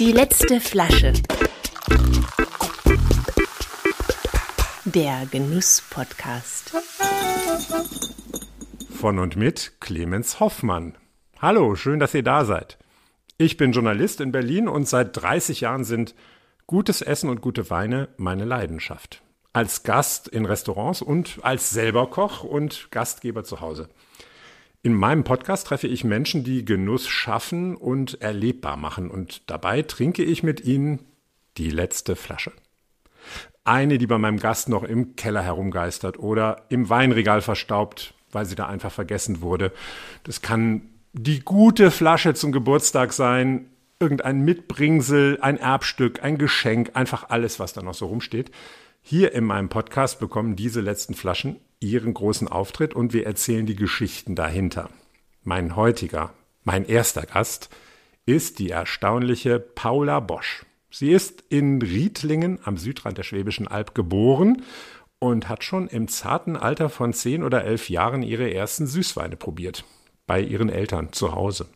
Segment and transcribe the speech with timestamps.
[0.00, 1.12] Die letzte Flasche.
[4.84, 6.72] Der Genuss-Podcast.
[8.98, 10.96] Von und mit Clemens Hoffmann.
[11.38, 12.78] Hallo, schön, dass ihr da seid.
[13.38, 16.16] Ich bin Journalist in Berlin und seit 30 Jahren sind
[16.66, 19.22] gutes Essen und gute Weine meine Leidenschaft.
[19.52, 23.88] Als Gast in Restaurants und als selber Koch und Gastgeber zu Hause.
[24.82, 30.24] In meinem Podcast treffe ich Menschen, die Genuss schaffen und erlebbar machen und dabei trinke
[30.24, 31.00] ich mit ihnen
[31.58, 32.52] die letzte Flasche.
[33.62, 38.54] Eine, die bei meinem Gast noch im Keller herumgeistert oder im Weinregal verstaubt, weil sie
[38.54, 39.70] da einfach vergessen wurde.
[40.24, 43.66] Das kann die gute Flasche zum Geburtstag sein,
[43.98, 48.50] irgendein Mitbringsel, ein Erbstück, ein Geschenk, einfach alles, was da noch so rumsteht.
[49.02, 53.76] Hier in meinem Podcast bekommen diese letzten Flaschen ihren großen Auftritt und wir erzählen die
[53.76, 54.90] Geschichten dahinter.
[55.42, 57.70] Mein heutiger, mein erster Gast
[58.26, 60.64] ist die erstaunliche Paula Bosch.
[60.90, 64.62] Sie ist in Riedlingen am Südrand der Schwäbischen Alb geboren
[65.18, 69.84] und hat schon im zarten Alter von zehn oder elf Jahren ihre ersten Süßweine probiert.
[70.26, 71.66] Bei ihren Eltern zu Hause.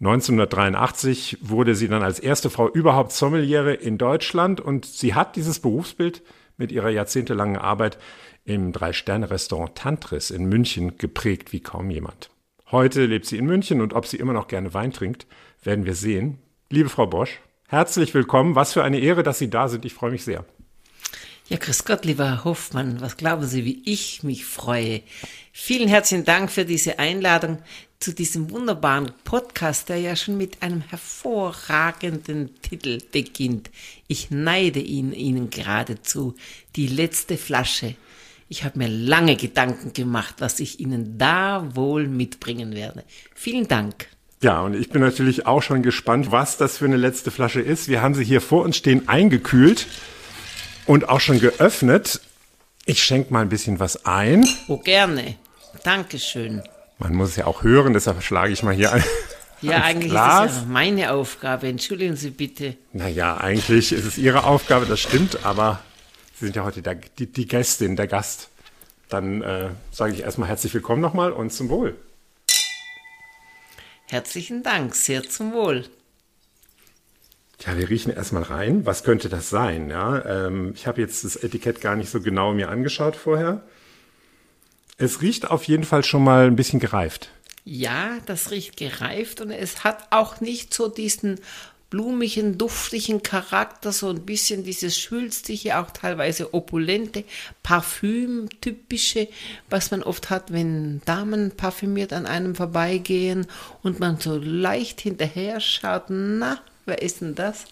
[0.00, 5.60] 1983 wurde sie dann als erste Frau überhaupt Sommeliere in Deutschland und sie hat dieses
[5.60, 6.22] Berufsbild
[6.56, 7.98] mit ihrer jahrzehntelangen Arbeit
[8.44, 12.30] im Drei-Sterne-Restaurant Tantris in München geprägt wie kaum jemand.
[12.70, 15.26] Heute lebt sie in München und ob sie immer noch gerne Wein trinkt,
[15.62, 16.38] werden wir sehen.
[16.70, 18.54] Liebe Frau Bosch, herzlich willkommen.
[18.54, 19.84] Was für eine Ehre, dass Sie da sind.
[19.84, 20.44] Ich freue mich sehr.
[21.48, 23.00] Ja, grüß Gott, lieber Herr Hoffmann.
[23.00, 25.02] Was glauben Sie, wie ich mich freue?
[25.52, 27.58] Vielen herzlichen Dank für diese Einladung
[28.00, 33.70] zu diesem wunderbaren Podcast, der ja schon mit einem hervorragenden Titel beginnt.
[34.06, 36.34] Ich neide ihn Ihnen geradezu.
[36.76, 37.96] Die letzte Flasche.
[38.48, 43.02] Ich habe mir lange Gedanken gemacht, was ich Ihnen da wohl mitbringen werde.
[43.34, 44.08] Vielen Dank.
[44.42, 47.88] Ja, und ich bin natürlich auch schon gespannt, was das für eine letzte Flasche ist.
[47.88, 49.86] Wir haben sie hier vor uns stehen eingekühlt
[50.86, 52.20] und auch schon geöffnet.
[52.84, 54.46] Ich schenke mal ein bisschen was ein.
[54.68, 55.36] Oh, gerne.
[55.82, 56.62] Dankeschön.
[56.98, 59.04] Man muss es ja auch hören, deshalb schlage ich mal hier ein.
[59.62, 60.50] Ja, eigentlich Glas.
[60.50, 61.68] ist das ja meine Aufgabe.
[61.68, 62.76] Entschuldigen Sie bitte.
[62.92, 65.82] Naja, eigentlich ist es Ihre Aufgabe, das stimmt, aber
[66.34, 68.50] Sie sind ja heute der, die, die Gästin, der Gast.
[69.08, 71.96] Dann äh, sage ich erstmal herzlich willkommen nochmal und zum Wohl.
[74.08, 75.84] Herzlichen Dank, sehr zum Wohl.
[77.64, 78.84] Ja, wir riechen erstmal rein.
[78.84, 79.88] Was könnte das sein?
[79.88, 83.62] Ja, ähm, ich habe jetzt das Etikett gar nicht so genau mir angeschaut vorher.
[84.98, 87.30] Es riecht auf jeden Fall schon mal ein bisschen gereift.
[87.64, 91.40] Ja, das riecht gereift und es hat auch nicht so diesen
[91.90, 97.24] blumigen, duftigen Charakter, so ein bisschen dieses schwülstige, auch teilweise opulente,
[97.62, 99.28] Parfüm-typische,
[99.70, 103.46] was man oft hat, wenn Damen parfümiert an einem vorbeigehen
[103.82, 106.58] und man so leicht hinterher schaut, na,
[106.88, 107.64] Wer ist denn das?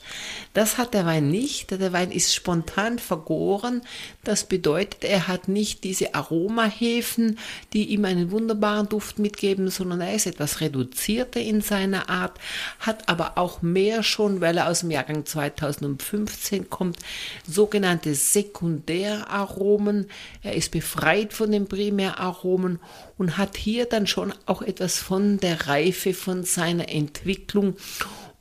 [0.54, 1.70] Das hat der Wein nicht.
[1.70, 3.82] Der Wein ist spontan vergoren.
[4.24, 7.38] Das bedeutet, er hat nicht diese Aromahefen,
[7.72, 12.40] die ihm einen wunderbaren Duft mitgeben, sondern er ist etwas reduzierter in seiner Art,
[12.80, 16.98] hat aber auch mehr schon, weil er aus dem Jahrgang 2015 kommt,
[17.46, 20.08] sogenannte Sekundäraromen.
[20.42, 22.80] Er ist befreit von den Primäraromen
[23.16, 27.76] und hat hier dann schon auch etwas von der Reife, von seiner Entwicklung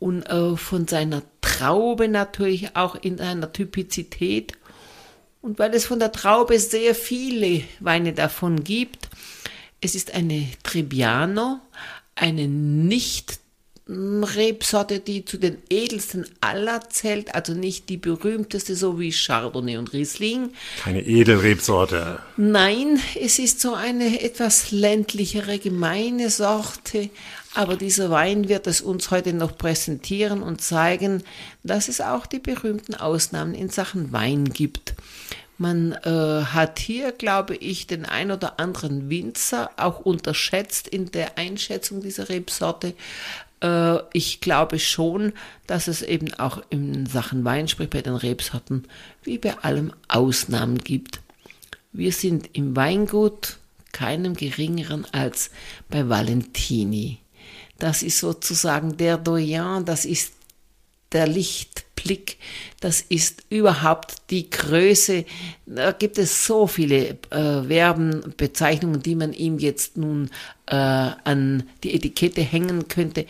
[0.03, 4.51] und äh, von seiner Traube natürlich auch in einer Typizität.
[5.41, 9.07] Und weil es von der Traube sehr viele Weine davon gibt,
[9.79, 11.61] es ist eine Trebbiano,
[12.15, 13.39] eine nicht
[13.87, 19.91] Rebsorte, die zu den edelsten aller zählt, also nicht die berühmteste, so wie Chardonnay und
[19.91, 20.51] Riesling.
[20.81, 22.19] Keine Edelrebsorte.
[22.37, 27.09] Nein, es ist so eine etwas ländlichere, gemeine Sorte,
[27.53, 31.23] aber dieser Wein wird es uns heute noch präsentieren und zeigen,
[31.63, 34.95] dass es auch die berühmten Ausnahmen in Sachen Wein gibt.
[35.57, 41.37] Man äh, hat hier, glaube ich, den ein oder anderen Winzer auch unterschätzt in der
[41.37, 42.95] Einschätzung dieser Rebsorte.
[43.61, 45.33] Äh, ich glaube schon,
[45.67, 48.85] dass es eben auch in Sachen Wein, sprich bei den Rebsorten,
[49.23, 51.21] wie bei allem Ausnahmen gibt.
[51.91, 53.57] Wir sind im Weingut
[53.91, 55.51] keinem geringeren als
[55.89, 57.19] bei Valentini.
[57.83, 60.31] Das ist sozusagen der Doyen, das ist
[61.11, 62.37] der Lichtblick,
[62.79, 65.25] das ist überhaupt die Größe.
[65.65, 70.29] Da gibt es so viele äh, Verben, Bezeichnungen, die man ihm jetzt nun
[70.67, 73.25] äh, an die Etikette hängen könnte.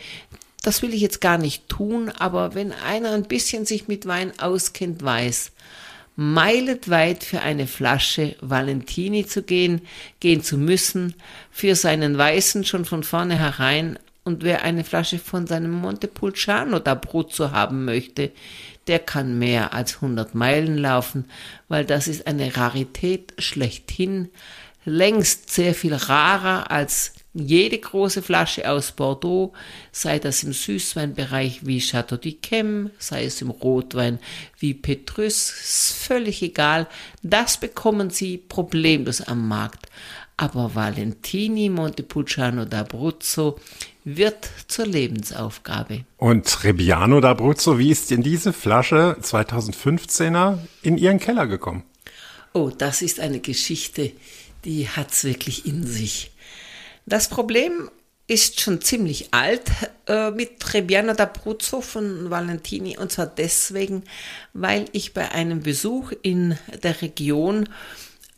[0.62, 4.38] Das will ich jetzt gar nicht tun, aber wenn einer ein bisschen sich mit Wein
[4.38, 5.50] auskennt, weiß,
[6.14, 9.80] meilenweit für eine Flasche Valentini zu gehen,
[10.20, 11.16] gehen zu müssen,
[11.50, 17.84] für seinen Weißen schon von vornherein Und wer eine Flasche von seinem Montepulciano d'Abruzzo haben
[17.84, 18.32] möchte,
[18.86, 21.26] der kann mehr als 100 Meilen laufen,
[21.68, 24.30] weil das ist eine Rarität schlechthin,
[24.86, 29.52] längst sehr viel rarer als jede große Flasche aus Bordeaux,
[29.90, 34.20] sei das im Süßweinbereich wie Chateau d'Yquem, sei es im Rotwein
[34.58, 35.50] wie Petrus,
[35.98, 36.86] völlig egal,
[37.22, 39.86] das bekommen Sie problemlos am Markt.
[40.36, 43.56] Aber Valentini Montepulciano d'Abruzzo
[44.04, 46.04] wird zur Lebensaufgabe.
[46.16, 51.84] Und Trebbiano d'Abruzzo, wie ist denn diese Flasche 2015er in Ihren Keller gekommen?
[52.52, 54.12] Oh, das ist eine Geschichte,
[54.64, 56.32] die hat's wirklich in sich.
[57.06, 57.90] Das Problem
[58.26, 59.70] ist schon ziemlich alt
[60.06, 64.04] äh, mit Trebbiano d'Abruzzo von Valentini und zwar deswegen,
[64.54, 67.68] weil ich bei einem Besuch in der Region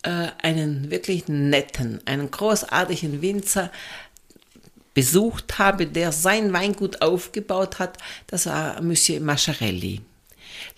[0.06, 3.70] äh, einen wirklich netten, einen großartigen Winzer
[4.94, 7.98] besucht habe, der sein Weingut aufgebaut hat.
[8.28, 10.00] Das war Monsieur Masciarelli.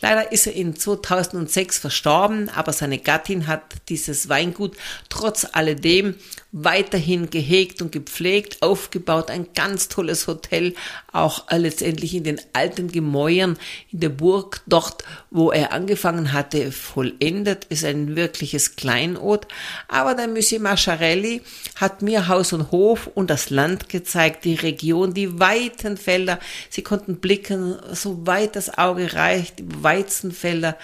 [0.01, 4.77] Leider ist er in 2006 verstorben, aber seine Gattin hat dieses Weingut
[5.09, 6.15] trotz alledem
[6.51, 10.75] weiterhin gehegt und gepflegt, aufgebaut, ein ganz tolles Hotel,
[11.13, 13.59] auch letztendlich in den alten Gemäuern
[13.91, 19.47] in der Burg, dort, wo er angefangen hatte, vollendet, ist ein wirkliches Kleinod.
[19.89, 21.43] Aber der Monsieur Masciarelli
[21.77, 26.39] hat mir Haus und Hof und das Land gezeigt, die Region, die weiten Felder.
[26.71, 30.79] Sie konnten blicken, so weit das Auge reicht, Weizenfelder.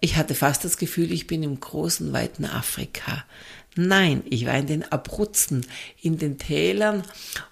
[0.00, 3.24] Ich hatte fast das Gefühl, ich bin im großen, weiten Afrika.
[3.76, 5.66] Nein, ich war in den Abruzzen,
[6.00, 7.02] in den Tälern,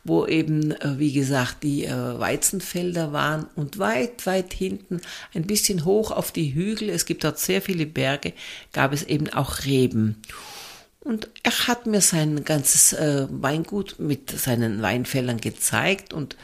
[0.04, 5.00] wo eben, äh, wie gesagt, die äh, Weizenfelder waren und weit, weit hinten,
[5.34, 8.34] ein bisschen hoch auf die Hügel, es gibt dort sehr viele Berge,
[8.72, 10.22] gab es eben auch Reben.
[11.00, 16.36] Und er hat mir sein ganzes äh, Weingut mit seinen Weinfeldern gezeigt und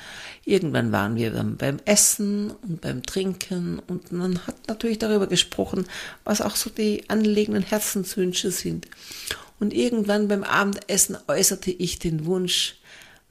[0.45, 5.87] irgendwann waren wir dann beim Essen und beim Trinken und man hat natürlich darüber gesprochen,
[6.25, 8.89] was auch so die anliegenden Herzenswünsche sind.
[9.61, 12.77] Und irgendwann beim Abendessen äußerte ich den Wunsch,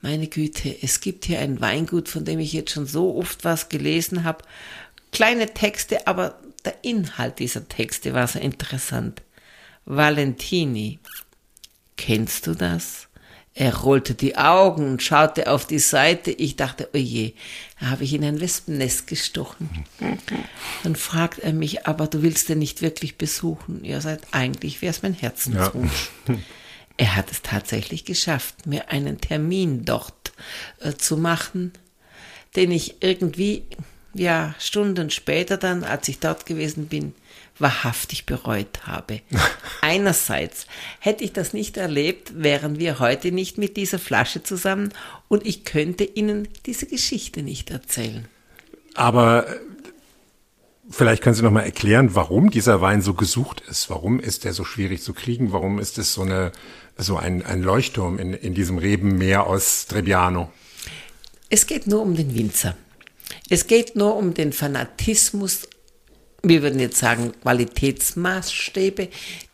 [0.02, 3.70] meine Güte, es gibt hier ein Weingut, von dem ich jetzt schon so oft was
[3.70, 4.44] gelesen habe.
[5.12, 9.22] Kleine Texte, aber der Inhalt dieser Texte war so interessant.
[9.86, 11.00] Valentini.
[11.96, 13.07] Kennst du das?
[13.60, 16.30] Er rollte die Augen und schaute auf die Seite.
[16.30, 17.34] Ich dachte, oje,
[17.80, 19.84] da habe ich in ein Wespennest gestochen.
[20.84, 23.84] Dann fragt er mich, aber du willst den nicht wirklich besuchen?
[23.84, 26.12] Ja, seit eigentlich wäre es mein Herzenswunsch.
[26.28, 26.36] Ja.
[26.98, 30.34] Er hat es tatsächlich geschafft, mir einen Termin dort
[30.80, 31.72] äh, zu machen,
[32.56, 33.64] den ich irgendwie,
[34.14, 37.16] ja, Stunden später dann, als ich dort gewesen bin,
[37.60, 39.22] wahrhaftig bereut habe.
[39.82, 40.68] Einerseits
[41.00, 44.94] hätte ich das nicht erlebt, wären wir heute nicht mit dieser Flasche zusammen
[45.28, 48.28] und ich könnte Ihnen diese Geschichte nicht erzählen.
[48.96, 49.60] Aber äh,
[50.90, 53.90] vielleicht können Sie noch mal erklären, warum dieser Wein so gesucht ist.
[53.90, 55.52] Warum ist der so schwierig zu kriegen?
[55.52, 56.52] Warum ist es so eine
[56.98, 60.52] so ein, ein Leuchtturm in, in diesem Rebenmeer aus Trebbiano?
[61.50, 62.76] Es geht nur um den Winzer.
[63.50, 65.68] Es geht nur um den Fanatismus
[66.50, 69.10] wir würden jetzt sagen, Qualitätsmaßstäbe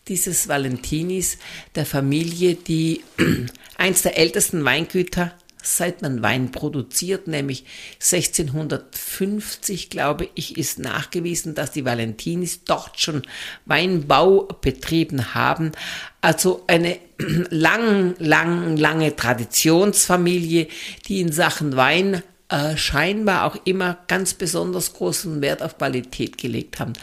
[0.08, 1.38] dieses Valentinis,
[1.76, 3.04] der Familie, die
[3.78, 5.34] eins der ältesten Weingüter
[5.66, 13.24] seit man Wein produziert, nämlich 1650, glaube ich, ist nachgewiesen, dass die Valentinis dort schon
[13.66, 15.72] Weinbau betrieben haben.
[16.22, 20.68] Also eine lang, lang, lange Traditionsfamilie,
[21.08, 22.22] die in Sachen Wein
[22.54, 26.94] äh, scheinbar auch immer ganz besonders großen Wert auf Qualität gelegt haben.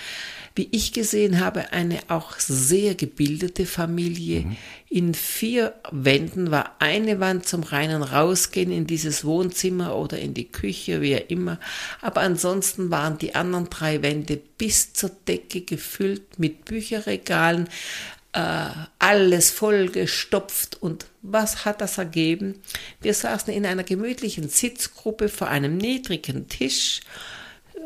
[0.55, 4.43] Wie ich gesehen habe, eine auch sehr gebildete Familie.
[4.43, 4.57] Mhm.
[4.89, 10.53] In vier Wänden war eine Wand zum reinen Rausgehen in dieses Wohnzimmer oder in die
[10.53, 11.59] Küche, wie immer.
[12.01, 17.69] Aber ansonsten waren die anderen drei Wände bis zur Decke gefüllt mit Bücherregalen,
[18.33, 18.69] äh,
[18.99, 22.61] alles vollgestopft und was hat das ergeben?
[23.01, 27.01] Wir saßen in einer gemütlichen Sitzgruppe vor einem niedrigen Tisch.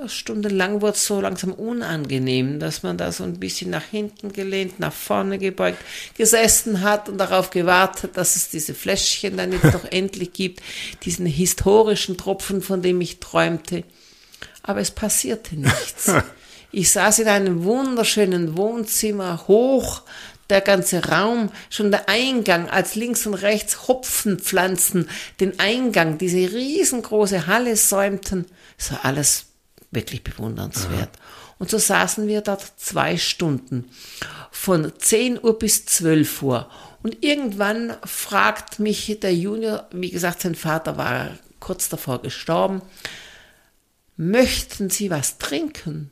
[0.06, 4.80] Stundenlang wurde es so langsam unangenehm, dass man da so ein bisschen nach hinten gelehnt,
[4.80, 5.78] nach vorne gebeugt
[6.16, 10.62] gesessen hat und darauf gewartet, dass es diese Fläschchen dann jetzt doch endlich gibt,
[11.04, 13.84] diesen historischen Tropfen, von dem ich träumte.
[14.62, 16.12] Aber es passierte nichts.
[16.76, 20.02] Ich saß in einem wunderschönen Wohnzimmer, hoch
[20.54, 27.48] der ganze Raum, schon der Eingang, als links und rechts Hopfenpflanzen den Eingang, diese riesengroße
[27.48, 28.46] Halle säumten.
[28.90, 29.46] War alles
[29.90, 31.16] wirklich bewundernswert.
[31.16, 31.22] Ja.
[31.58, 33.90] Und so saßen wir dort zwei Stunden,
[34.52, 36.70] von 10 Uhr bis 12 Uhr.
[37.02, 42.80] Und irgendwann fragt mich der Junior, wie gesagt, sein Vater war kurz davor gestorben.
[44.16, 46.10] Möchten Sie was trinken?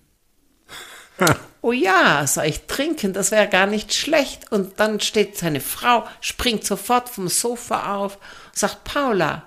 [1.62, 4.52] oh ja, sag ich, trinken, das wäre gar nicht schlecht.
[4.52, 8.19] Und dann steht seine Frau, springt sofort vom Sofa auf,
[8.52, 9.47] sagt, Paula,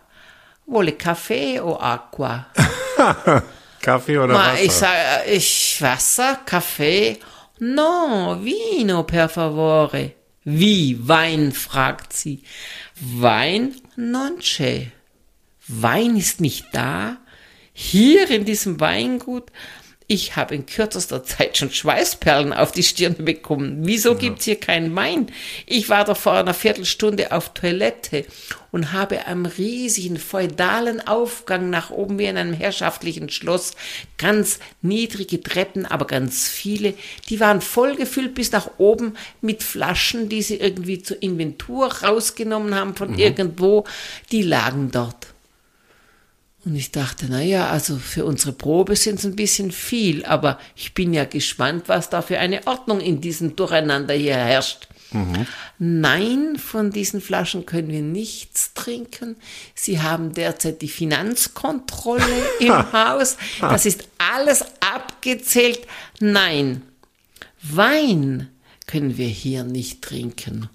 [0.66, 2.48] wolle Kaffee o Aqua?
[3.82, 4.64] Kaffee oder Ma, Wasser?
[4.64, 7.20] ich sage, ich Wasser, Kaffee?
[7.60, 10.14] No, vino per favore.
[10.44, 12.44] Wie, Wein, fragt sie.
[12.96, 14.92] Wein non c'è.
[15.68, 17.18] Wein ist nicht da?
[17.74, 19.52] Hier in diesem Weingut?
[20.08, 23.80] Ich habe in kürzester Zeit schon Schweißperlen auf die Stirn bekommen.
[23.82, 25.32] Wieso gibt's hier keinen Wein?
[25.66, 28.26] Ich war doch vor einer Viertelstunde auf Toilette
[28.72, 33.74] und habe am riesigen feudalen Aufgang nach oben wie in einem herrschaftlichen Schloss
[34.20, 36.94] ganz niedrige Treppen, aber ganz viele.
[37.30, 42.96] Die waren vollgefüllt bis nach oben mit Flaschen, die sie irgendwie zur Inventur rausgenommen haben
[42.96, 43.86] von irgendwo.
[44.32, 45.35] Die lagen dort.
[46.66, 50.60] Und ich dachte, na ja, also für unsere Probe sind es ein bisschen viel, aber
[50.76, 54.88] ich bin ja gespannt, was da für eine Ordnung in diesem Durcheinander hier herrscht.
[55.78, 59.36] Nein, von diesen Flaschen können wir nichts trinken.
[59.76, 62.26] Sie haben derzeit die Finanzkontrolle
[62.60, 63.38] im Haus.
[63.62, 65.82] Das ist alles abgezählt.
[66.20, 66.82] Nein,
[67.62, 68.50] Wein
[68.88, 70.70] können wir hier nicht trinken.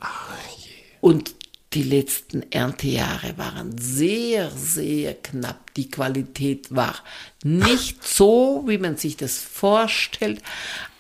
[1.01, 1.35] Und
[1.73, 5.73] die letzten Erntejahre waren sehr, sehr knapp.
[5.75, 6.97] Die Qualität war
[7.45, 10.43] nicht so, wie man sich das vorstellt.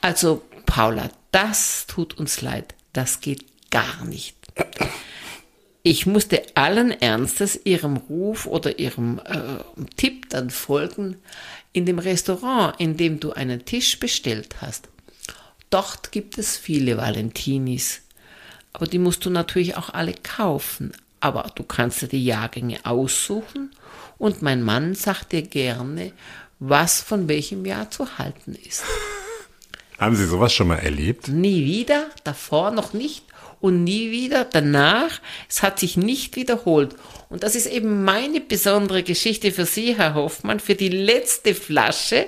[0.00, 2.74] Also, Paula, das tut uns leid.
[2.92, 4.36] Das geht gar nicht.
[5.82, 11.16] Ich musste allen Ernstes ihrem Ruf oder ihrem äh, Tipp dann folgen
[11.72, 14.88] in dem Restaurant, in dem du einen Tisch bestellt hast.
[15.70, 18.02] Dort gibt es viele Valentinis.
[18.72, 20.92] Aber die musst du natürlich auch alle kaufen.
[21.20, 23.70] Aber du kannst dir die Jahrgänge aussuchen
[24.18, 26.12] und mein Mann sagt dir gerne,
[26.58, 28.84] was von welchem Jahr zu halten ist.
[29.98, 31.28] Haben Sie sowas schon mal erlebt?
[31.28, 33.24] Nie wieder, davor noch nicht
[33.60, 35.20] und nie wieder danach.
[35.48, 36.96] Es hat sich nicht wiederholt.
[37.28, 42.26] Und das ist eben meine besondere Geschichte für Sie, Herr Hoffmann, für die letzte Flasche,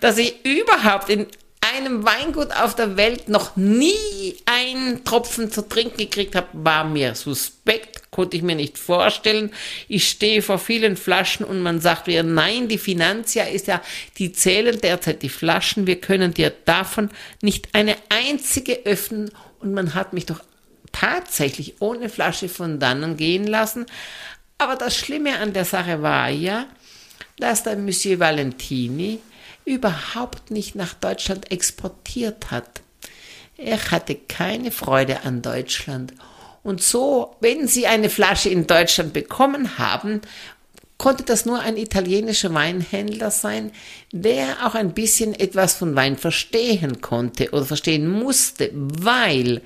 [0.00, 1.28] dass ich überhaupt in
[1.62, 7.14] einem Weingut auf der Welt noch nie einen Tropfen zu trinken gekriegt habe, war mir
[7.14, 9.52] suspekt, konnte ich mir nicht vorstellen.
[9.88, 13.80] Ich stehe vor vielen Flaschen und man sagt mir, nein, die Finanzia ist ja,
[14.18, 19.94] die zählen derzeit die Flaschen, wir können dir davon nicht eine einzige öffnen und man
[19.94, 20.40] hat mich doch
[20.90, 23.86] tatsächlich ohne Flasche von dannen gehen lassen.
[24.58, 26.66] Aber das Schlimme an der Sache war ja,
[27.38, 29.20] dass der Monsieur Valentini
[29.64, 32.82] überhaupt nicht nach Deutschland exportiert hat.
[33.56, 36.14] Er hatte keine Freude an Deutschland.
[36.62, 40.20] Und so, wenn Sie eine Flasche in Deutschland bekommen haben,
[41.02, 43.72] konnte das nur ein italienischer Weinhändler sein,
[44.12, 49.62] der auch ein bisschen etwas von Wein verstehen konnte oder verstehen musste, weil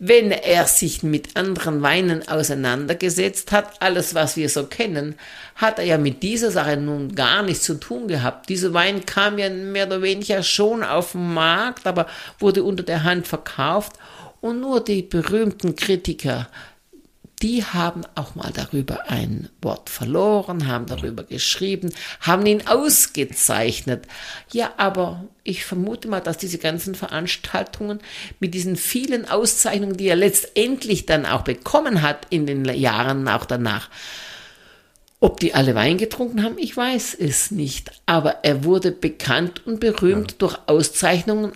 [0.00, 5.14] wenn er sich mit anderen Weinen auseinandergesetzt hat, alles was wir so kennen,
[5.54, 8.48] hat er ja mit dieser Sache nun gar nichts zu tun gehabt.
[8.48, 12.08] Dieser Wein kam ja mehr oder weniger schon auf den Markt, aber
[12.40, 13.92] wurde unter der Hand verkauft
[14.40, 16.48] und nur die berühmten Kritiker
[17.42, 24.06] die haben auch mal darüber ein Wort verloren, haben darüber geschrieben, haben ihn ausgezeichnet.
[24.52, 27.98] Ja, aber ich vermute mal, dass diese ganzen Veranstaltungen
[28.38, 33.44] mit diesen vielen Auszeichnungen, die er letztendlich dann auch bekommen hat in den Jahren auch
[33.44, 33.90] danach,
[35.18, 37.90] ob die alle Wein getrunken haben, ich weiß es nicht.
[38.06, 40.36] Aber er wurde bekannt und berühmt ja.
[40.38, 41.52] durch Auszeichnungen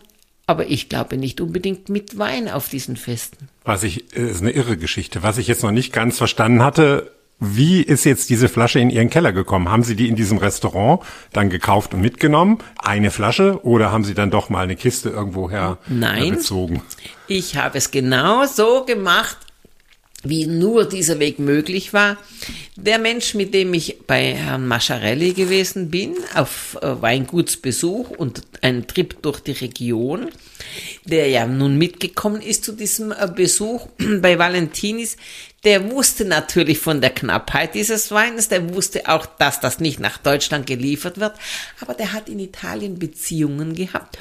[0.47, 3.49] aber ich glaube nicht unbedingt mit Wein auf diesen Festen.
[3.65, 5.23] Was ich, äh, ist eine irre Geschichte.
[5.23, 9.11] Was ich jetzt noch nicht ganz verstanden hatte, wie ist jetzt diese Flasche in Ihren
[9.11, 9.71] Keller gekommen?
[9.71, 12.59] Haben Sie die in diesem Restaurant dann gekauft und mitgenommen?
[12.79, 13.63] Eine Flasche?
[13.63, 16.83] Oder haben Sie dann doch mal eine Kiste irgendwoher Nein, bezogen?
[17.27, 19.37] Ich habe es genau so gemacht,
[20.29, 22.17] wie nur dieser Weg möglich war.
[22.77, 28.87] Der Mensch, mit dem ich bei Herrn Mascharelli gewesen bin, auf äh, Weingutsbesuch und einen
[28.87, 30.29] Trip durch die Region,
[31.05, 33.89] der ja nun mitgekommen ist zu diesem äh, Besuch
[34.21, 35.17] bei Valentinis,
[35.65, 40.19] der wusste natürlich von der Knappheit dieses Weines, der wusste auch, dass das nicht nach
[40.19, 41.35] Deutschland geliefert wird,
[41.81, 44.19] aber der hat in Italien Beziehungen gehabt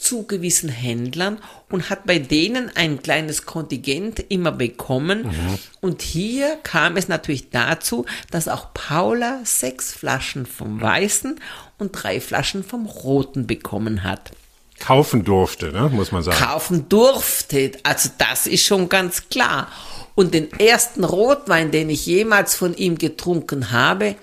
[0.00, 1.38] zu gewissen Händlern
[1.68, 5.26] und hat bei denen ein kleines Kontingent immer bekommen.
[5.26, 5.58] Mhm.
[5.80, 11.38] Und hier kam es natürlich dazu, dass auch Paula sechs Flaschen vom Weißen
[11.78, 14.32] und drei Flaschen vom Roten bekommen hat.
[14.78, 16.38] Kaufen durfte, ne, muss man sagen.
[16.38, 19.68] Kaufen durfte, also das ist schon ganz klar.
[20.14, 24.16] Und den ersten Rotwein, den ich jemals von ihm getrunken habe,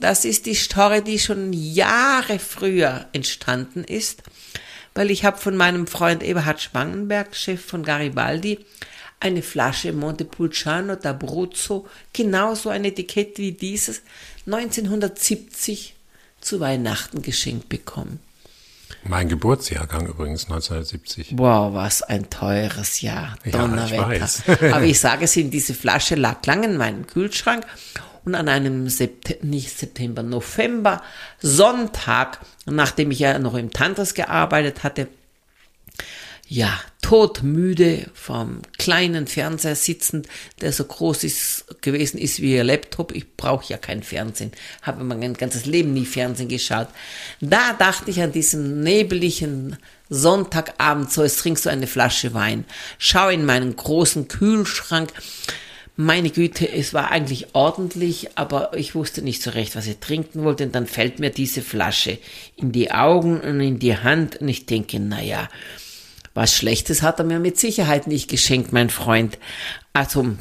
[0.00, 4.22] Das ist die Story, die schon Jahre früher entstanden ist,
[4.94, 8.64] weil ich habe von meinem Freund Eberhard Spangenberg, Chef von Garibaldi,
[9.20, 14.02] eine Flasche Montepulciano d'Abruzzo, genauso ein Etikett wie dieses,
[14.46, 15.94] 1970
[16.40, 18.20] zu Weihnachten geschenkt bekommen.
[19.04, 21.38] Mein Geburtsjahrgang übrigens 1970.
[21.38, 23.36] Wow, was ein teures Jahr.
[23.44, 24.42] Ja, ich weiß.
[24.72, 27.64] Aber ich sage es Ihnen, diese Flasche lag lang in meinem Kühlschrank
[28.24, 31.02] und an einem Sept nicht September, November,
[31.40, 35.08] Sonntag, nachdem ich ja noch im Tantras gearbeitet hatte,
[36.52, 40.26] ja, todmüde vom kleinen Fernseher sitzend,
[40.60, 43.12] der so groß ist, gewesen ist wie ihr Laptop.
[43.12, 44.50] Ich brauche ja kein Fernsehen,
[44.82, 46.88] habe mein ganzes Leben nie Fernsehen geschaut.
[47.40, 49.76] Da dachte ich an diesen nebeligen
[50.08, 52.64] Sonntagabend, so jetzt trinkst du eine Flasche Wein.
[52.98, 55.12] Schau in meinen großen Kühlschrank.
[55.96, 60.44] Meine Güte, es war eigentlich ordentlich, aber ich wusste nicht so recht, was ich trinken
[60.44, 60.64] wollte.
[60.64, 62.18] Und dann fällt mir diese Flasche
[62.56, 65.48] in die Augen und in die Hand und ich denke, naja,
[66.32, 69.36] was Schlechtes hat er mir mit Sicherheit nicht geschenkt, mein Freund.
[69.92, 70.36] Also,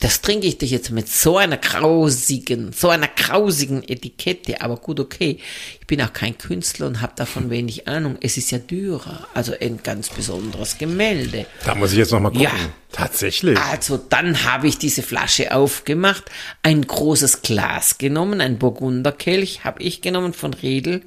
[0.00, 5.00] das trinke ich dich jetzt mit so einer grausigen, so einer grausigen Etikette, aber gut,
[5.00, 5.38] okay.
[5.80, 8.18] Ich bin auch kein Künstler und habe davon wenig Ahnung.
[8.20, 11.46] Es ist ja Dürer, also ein ganz besonderes Gemälde.
[11.64, 12.44] Da muss ich jetzt noch mal gucken.
[12.44, 12.52] Ja.
[12.92, 13.58] Tatsächlich.
[13.58, 16.24] Also dann habe ich diese Flasche aufgemacht,
[16.62, 21.02] ein großes Glas genommen, ein Burgunderkelch habe ich genommen von Riedel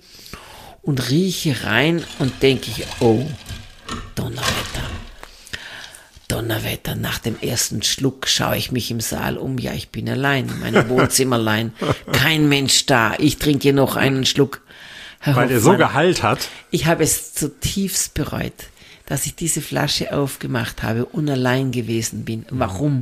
[0.82, 3.26] und rieche rein und denke ich, oh,
[4.16, 4.90] Donnerwetter.
[6.30, 9.58] Donnerwetter, nach dem ersten Schluck schaue ich mich im Saal um.
[9.58, 11.74] Ja, ich bin allein, in meinem Wohnzimmer allein.
[12.14, 13.16] Kein Mensch da.
[13.18, 14.62] Ich trinke noch einen Schluck.
[15.20, 16.48] Herr Weil er so Hoffmann, Gehalt hat.
[16.72, 18.54] ich habe es zutiefst bereut,
[19.10, 22.46] dass ich diese Flasche aufgemacht habe und allein gewesen bin.
[22.52, 23.02] Warum?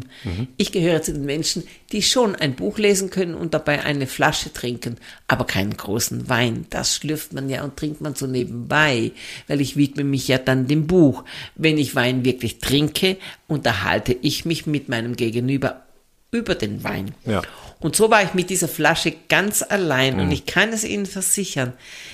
[0.55, 4.51] Ich gehöre zu den Menschen, die schon ein Buch lesen können und dabei eine Flasche
[4.51, 4.95] trinken,
[5.27, 6.65] aber keinen großen Wein.
[6.69, 9.11] Das schlürft man ja und trinkt man so nebenbei,
[9.47, 11.25] weil ich widme mich ja dann dem Buch.
[11.55, 15.84] Wenn ich Wein wirklich trinke, unterhalte ich mich mit meinem Gegenüber
[16.32, 17.13] über den Wein.
[17.25, 17.41] Ja.
[17.79, 21.73] Und so war ich mit dieser Flasche ganz allein und ich kann es Ihnen versichern.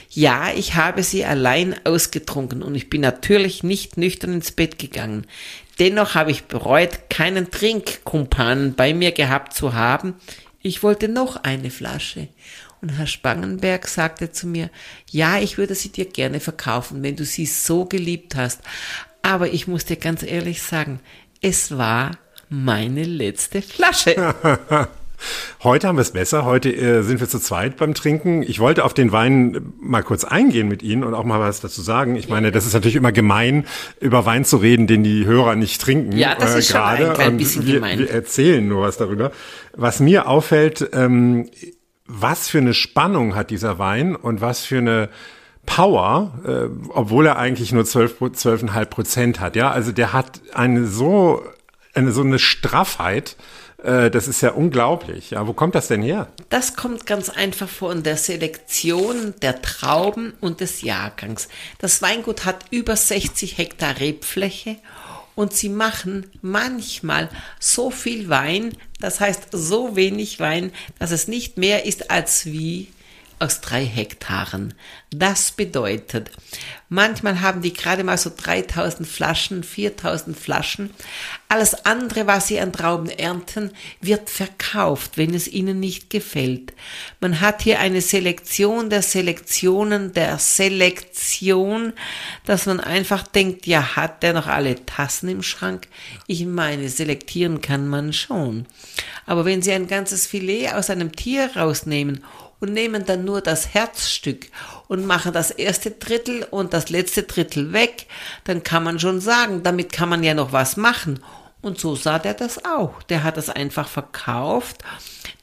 [0.10, 5.26] Ja, ich habe sie allein ausgetrunken und ich bin natürlich nicht nüchtern ins Bett gegangen.
[5.80, 10.16] Dennoch habe ich bereut, keinen Trinkkumpanen bei mir gehabt zu haben.
[10.62, 12.28] Ich wollte noch eine Flasche.
[12.82, 14.70] Und Herr Spangenberg sagte zu mir,
[15.10, 18.60] ja, ich würde sie dir gerne verkaufen, wenn du sie so geliebt hast.
[19.22, 21.00] Aber ich muss dir ganz ehrlich sagen,
[21.42, 22.12] es war
[22.50, 24.36] meine letzte Flasche.
[25.64, 26.46] Heute haben wir es besser.
[26.46, 28.44] Heute äh, sind wir zu zweit beim Trinken.
[28.44, 31.62] Ich wollte auf den Wein äh, mal kurz eingehen mit Ihnen und auch mal was
[31.62, 32.16] dazu sagen.
[32.16, 33.66] Ich meine, das ist natürlich immer gemein,
[34.00, 36.18] über Wein zu reden, den die Hörer nicht trinken.
[36.18, 37.10] Ja, das ist schon gerade.
[37.10, 38.00] ein klein Und bisschen wir, gemein.
[38.00, 39.32] wir erzählen nur was darüber.
[39.76, 41.50] Was mir auffällt, ähm,
[42.06, 45.10] was für eine Spannung hat dieser Wein und was für eine
[45.66, 49.56] Power, äh, obwohl er eigentlich nur 12, 12,5 Prozent hat.
[49.56, 51.44] Ja, also der hat eine so,
[51.94, 53.38] eine, so eine Straffheit,
[53.84, 55.32] äh, das ist ja unglaublich.
[55.32, 56.28] Ja, wo kommt das denn her?
[56.50, 61.48] Das kommt ganz einfach von der Selektion der Trauben und des Jahrgangs.
[61.80, 64.78] Das Weingut hat über 60 Hektar Rebfläche
[65.36, 71.58] und sie machen manchmal so viel Wein, das heißt so wenig Wein, dass es nicht
[71.58, 72.88] mehr ist als wie
[73.44, 74.74] aus drei Hektaren.
[75.12, 76.32] Das bedeutet,
[76.88, 80.90] manchmal haben die gerade mal so 3000 Flaschen, 4000 Flaschen.
[81.50, 86.74] Alles andere, was sie an Trauben ernten, wird verkauft, wenn es ihnen nicht gefällt.
[87.20, 91.94] Man hat hier eine Selektion der Selektionen der Selektion,
[92.46, 95.88] dass man einfach denkt, ja, hat der noch alle Tassen im Schrank?
[96.28, 98.66] Ich meine, selektieren kann man schon.
[99.26, 102.24] Aber wenn Sie ein ganzes Filet aus einem Tier rausnehmen
[102.64, 104.48] und nehmen dann nur das Herzstück
[104.88, 108.08] und machen das erste Drittel und das letzte Drittel weg,
[108.46, 111.20] dann kann man schon sagen, damit kann man ja noch was machen.
[111.62, 113.04] Und so sah der das auch.
[113.04, 114.82] Der hat das einfach verkauft.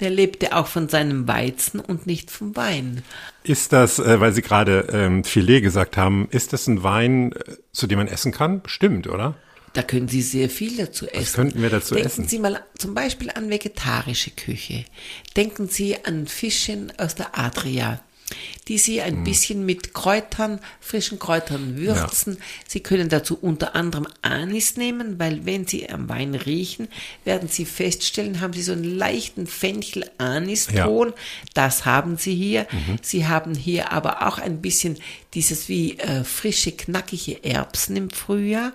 [0.01, 3.03] Der lebte auch von seinem Weizen und nicht vom Wein.
[3.43, 7.57] Ist das, äh, weil Sie gerade ähm, Filet gesagt haben, ist das ein Wein, äh,
[7.73, 8.63] zu dem man essen kann?
[8.63, 9.35] Bestimmt, oder?
[9.73, 11.35] Da können Sie sehr viel dazu essen.
[11.35, 12.29] könnten wir dazu Denken essen?
[12.29, 14.85] Sie mal zum Beispiel an vegetarische Küche.
[15.37, 18.01] Denken Sie an Fischchen aus der Adria,
[18.69, 19.07] die Sie Hm.
[19.07, 22.39] ein bisschen mit Kräutern, frischen Kräutern würzen.
[22.67, 26.89] Sie können dazu unter anderem Anis nehmen, weil wenn Sie am Wein riechen,
[27.25, 31.13] werden Sie feststellen, haben Sie so einen leichten Fenchel-Anis-Ton.
[31.55, 32.67] Das haben Sie hier.
[32.71, 32.99] Mhm.
[33.03, 34.99] Sie haben hier aber auch ein bisschen
[35.35, 38.73] dieses wie äh, frische, knackige Erbsen im Frühjahr.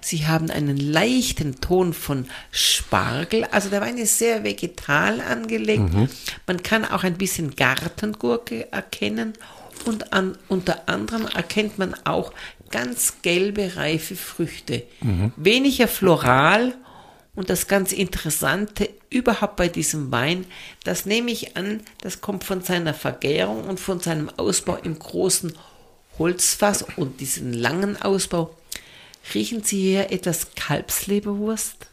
[0.00, 3.44] Sie haben einen leichten Ton von Spargel.
[3.50, 5.84] Also der Wein ist sehr vegetal angelegt.
[6.46, 9.32] Man kann auch ein bisschen Gartengurke erkennen.
[9.86, 12.32] Und an, unter anderem erkennt man auch
[12.70, 14.84] ganz gelbe, reife Früchte.
[15.36, 16.74] Weniger floral
[17.34, 20.46] und das ganz Interessante überhaupt bei diesem Wein,
[20.84, 25.52] das nehme ich an, das kommt von seiner Vergärung und von seinem Ausbau im großen
[26.18, 28.54] Holzfass und diesen langen Ausbau.
[29.32, 31.86] Riechen Sie hier etwas Kalbsleberwurst?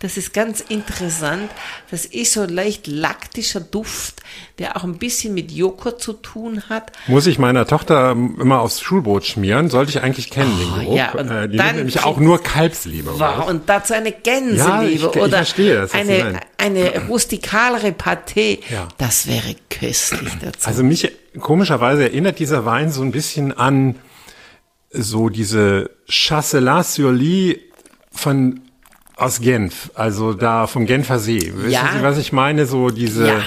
[0.00, 1.50] Das ist ganz interessant.
[1.90, 4.20] Das ist so ein leicht laktischer Duft,
[4.58, 6.92] der auch ein bisschen mit Joghurt zu tun hat.
[7.06, 9.70] Muss ich meiner Tochter immer aufs Schulbrot schmieren?
[9.70, 10.96] Sollte ich eigentlich kennen, den Oh, Geruch.
[10.96, 13.18] ja, und äh, die dann nämlich auch nur Kalbsliebe.
[13.18, 18.58] Wow, und dazu eine Ja, Gänseliebe ich oder verstehe das, eine, eine rustikalere Pâté.
[18.70, 18.88] Ja.
[18.98, 20.68] Das wäre köstlich dazu.
[20.68, 23.96] Also mich komischerweise erinnert dieser Wein so ein bisschen an
[24.90, 27.60] so diese Chasselas-sur-Lie
[28.10, 28.60] von
[29.16, 31.52] aus Genf, also da vom Genfer See.
[31.56, 31.90] Wissen Ja.
[31.96, 32.66] Sie, was ich meine?
[32.66, 33.40] So diese Ja.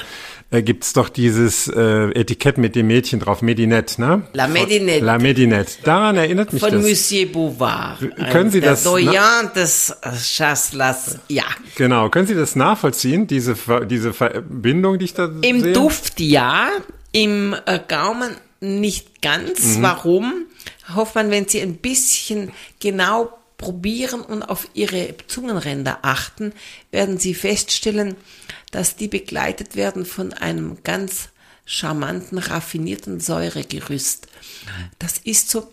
[0.52, 4.24] äh, gibt's doch dieses äh, Etikett mit dem Mädchen drauf, Medinette, ne?
[4.34, 5.06] La Medinette.
[5.06, 5.74] La Medinette.
[5.84, 6.84] Daran erinnert mich Von das.
[6.84, 8.00] Monsieur Bouvard.
[8.32, 9.14] Können Sie der das- Doyen
[9.56, 11.20] des äh, Chasselas.
[11.28, 11.44] Ja.
[11.76, 12.10] Genau.
[12.10, 15.74] Können Sie das nachvollziehen, diese Ver diese Verbindung, die ich da Im sehe?
[15.74, 16.68] Duft ja,
[17.12, 19.78] im äh, Gaumen nicht ganz.
[19.78, 19.82] Mhm.
[19.84, 20.34] Warum?
[20.96, 26.54] Hoffmann, wenn Sie ein bisschen genau probieren und auf Ihre Zungenränder achten,
[26.90, 28.16] werden Sie feststellen,
[28.72, 31.30] dass die begleitet werden von einem ganz
[31.66, 34.28] charmanten, raffinierten Säuregerüst.
[34.98, 35.68] Das ist so,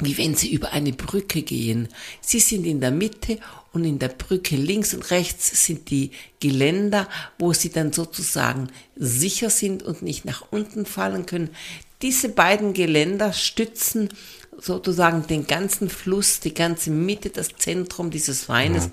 [0.00, 1.88] wie wenn Sie über eine Brücke gehen.
[2.20, 3.38] Sie sind in der Mitte
[3.72, 9.48] und in der Brücke links und rechts sind die Geländer, wo Sie dann sozusagen sicher
[9.48, 11.50] sind und nicht nach unten fallen können.
[12.02, 14.08] Diese beiden Geländer stützen
[14.60, 18.90] sozusagen den ganzen Fluss, die ganze Mitte, das Zentrum dieses Weines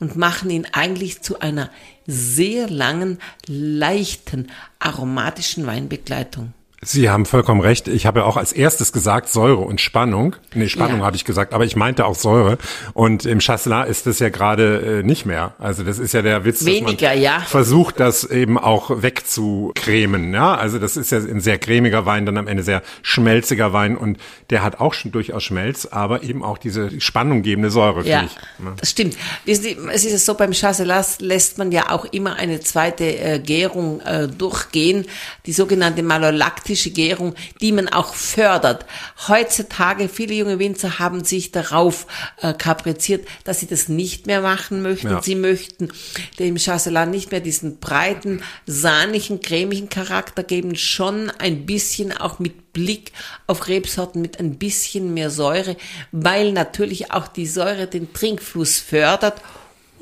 [0.00, 1.70] und machen ihn eigentlich zu einer
[2.06, 6.52] sehr langen, leichten, aromatischen Weinbegleitung.
[6.84, 7.88] Sie haben vollkommen recht.
[7.88, 10.36] Ich habe ja auch als erstes gesagt Säure und Spannung.
[10.54, 11.06] Nee, Spannung Ja.
[11.06, 12.58] habe ich gesagt, aber ich meinte auch Säure.
[12.92, 15.54] Und im Chasselas ist das ja gerade äh, nicht mehr.
[15.58, 17.40] Also das ist ja der Witz, Weniger, dass man ja.
[17.40, 20.32] versucht, das eben auch wegzucremen.
[20.34, 23.96] Ja, also das ist ja ein sehr cremiger Wein, dann am Ende sehr schmelziger Wein
[23.96, 24.18] und
[24.50, 28.36] der hat auch schon durchaus Schmelz, aber eben auch diese spannunggebende Säure, Ja, ich.
[28.62, 28.74] Ne?
[28.76, 29.16] das stimmt.
[29.44, 33.04] Wissen Sie, es ist ja so, beim Chasselas lässt man ja auch immer eine zweite
[33.04, 35.06] äh, Gärung äh, durchgehen,
[35.46, 38.86] die sogenannte malolaktische Gärung, die man auch fördert.
[39.28, 42.06] Heutzutage, viele junge Winzer haben sich darauf
[42.40, 45.10] äh, kapriziert, dass sie das nicht mehr machen möchten.
[45.10, 45.22] Ja.
[45.22, 45.90] Sie möchten
[46.38, 52.72] dem Chasselas nicht mehr diesen breiten, sahnigen, cremigen Charakter geben, schon ein bisschen auch mit
[52.72, 53.12] Blick
[53.46, 55.76] auf Rebsorten mit ein bisschen mehr Säure,
[56.12, 59.40] weil natürlich auch die Säure den Trinkfluss fördert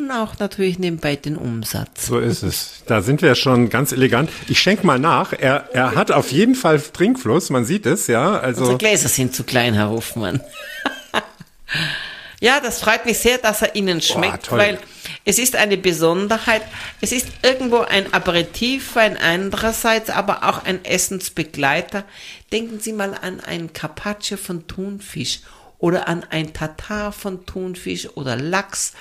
[0.02, 2.06] und auch natürlich nebenbei den Umsatz.
[2.06, 2.82] So ist es.
[2.86, 4.30] Da sind wir schon ganz elegant.
[4.48, 5.32] Ich schenk mal nach.
[5.32, 8.38] Er, er hat auf jeden Fall Trinkfluss, man sieht es, ja.
[8.38, 10.40] Also Unsere Gläser sind zu klein, Herr Hofmann.
[12.40, 14.58] ja, das freut mich sehr, dass er Ihnen schmeckt, toll.
[14.58, 14.78] weil
[15.24, 16.62] es ist eine Besonderheit.
[17.00, 22.04] Es ist irgendwo ein Aperitivwein andererseits, aber auch ein Essensbegleiter.
[22.50, 25.40] Denken Sie mal an ein Carpaccio von Thunfisch
[25.78, 28.92] oder an ein Tatar von Thunfisch oder Lachs.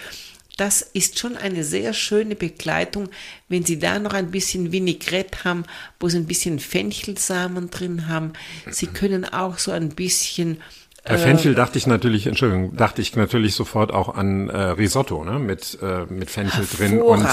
[0.61, 3.09] Das ist schon eine sehr schöne Begleitung,
[3.49, 5.63] wenn Sie da noch ein bisschen Vinaigrette haben,
[5.99, 8.33] wo Sie ein bisschen Fenchelsamen drin haben.
[8.69, 10.61] Sie können auch so ein bisschen
[11.03, 15.39] Bei Fenchel dachte ich natürlich, Entschuldigung, dachte ich natürlich sofort auch an äh, Risotto, ne?
[15.39, 17.25] Mit, äh, mit Fenchel drin und,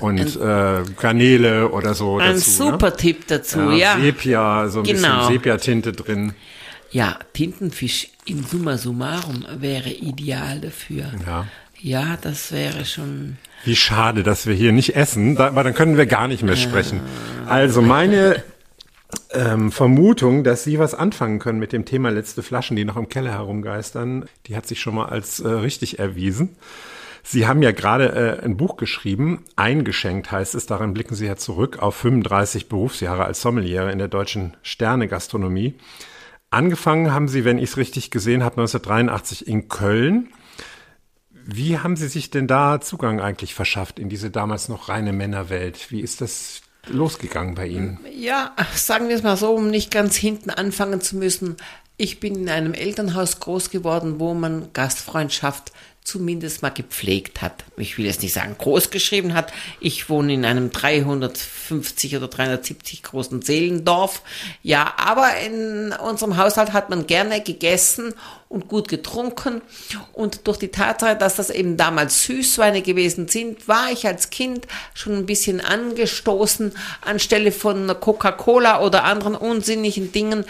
[0.00, 2.50] und äh, Garnele oder so ein dazu.
[2.50, 3.76] super Tipp dazu, ne?
[3.76, 3.98] ja.
[4.00, 5.18] Sepia, so ein Genau.
[5.18, 6.32] bisschen Sepia-Tinte drin.
[6.92, 11.12] Ja, Tintenfisch in summa summarum wäre ideal dafür.
[11.26, 11.46] Ja.
[11.82, 13.36] Ja, das wäre schon.
[13.64, 16.56] Wie schade, dass wir hier nicht essen, da, aber dann können wir gar nicht mehr
[16.56, 17.00] sprechen.
[17.46, 18.42] Also meine
[19.32, 23.08] ähm, Vermutung, dass Sie was anfangen können mit dem Thema letzte Flaschen, die noch im
[23.08, 26.56] Keller herumgeistern, die hat sich schon mal als äh, richtig erwiesen.
[27.22, 31.36] Sie haben ja gerade äh, ein Buch geschrieben, eingeschenkt heißt es, daran blicken Sie ja
[31.36, 35.74] zurück auf 35 Berufsjahre als Sommeliere in der deutschen Sterne-Gastronomie.
[36.50, 40.30] Angefangen haben Sie, wenn ich es richtig gesehen habe, 1983 in Köln.
[41.44, 45.90] Wie haben Sie sich denn da Zugang eigentlich verschafft in diese damals noch reine Männerwelt?
[45.90, 48.00] Wie ist das losgegangen bei Ihnen?
[48.12, 51.56] Ja, sagen wir es mal so, um nicht ganz hinten anfangen zu müssen.
[51.96, 55.72] Ich bin in einem Elternhaus groß geworden, wo man Gastfreundschaft
[56.02, 57.64] zumindest mal gepflegt hat.
[57.76, 59.52] Ich will jetzt nicht sagen groß geschrieben hat.
[59.80, 64.22] Ich wohne in einem 350 oder 370 großen Seelendorf.
[64.62, 68.14] Ja, aber in unserem Haushalt hat man gerne gegessen
[68.50, 69.62] und gut getrunken.
[70.12, 74.66] Und durch die Tatsache, dass das eben damals Süßweine gewesen sind, war ich als Kind
[74.92, 76.72] schon ein bisschen angestoßen.
[77.00, 80.44] Anstelle von Coca-Cola oder anderen unsinnigen Dingen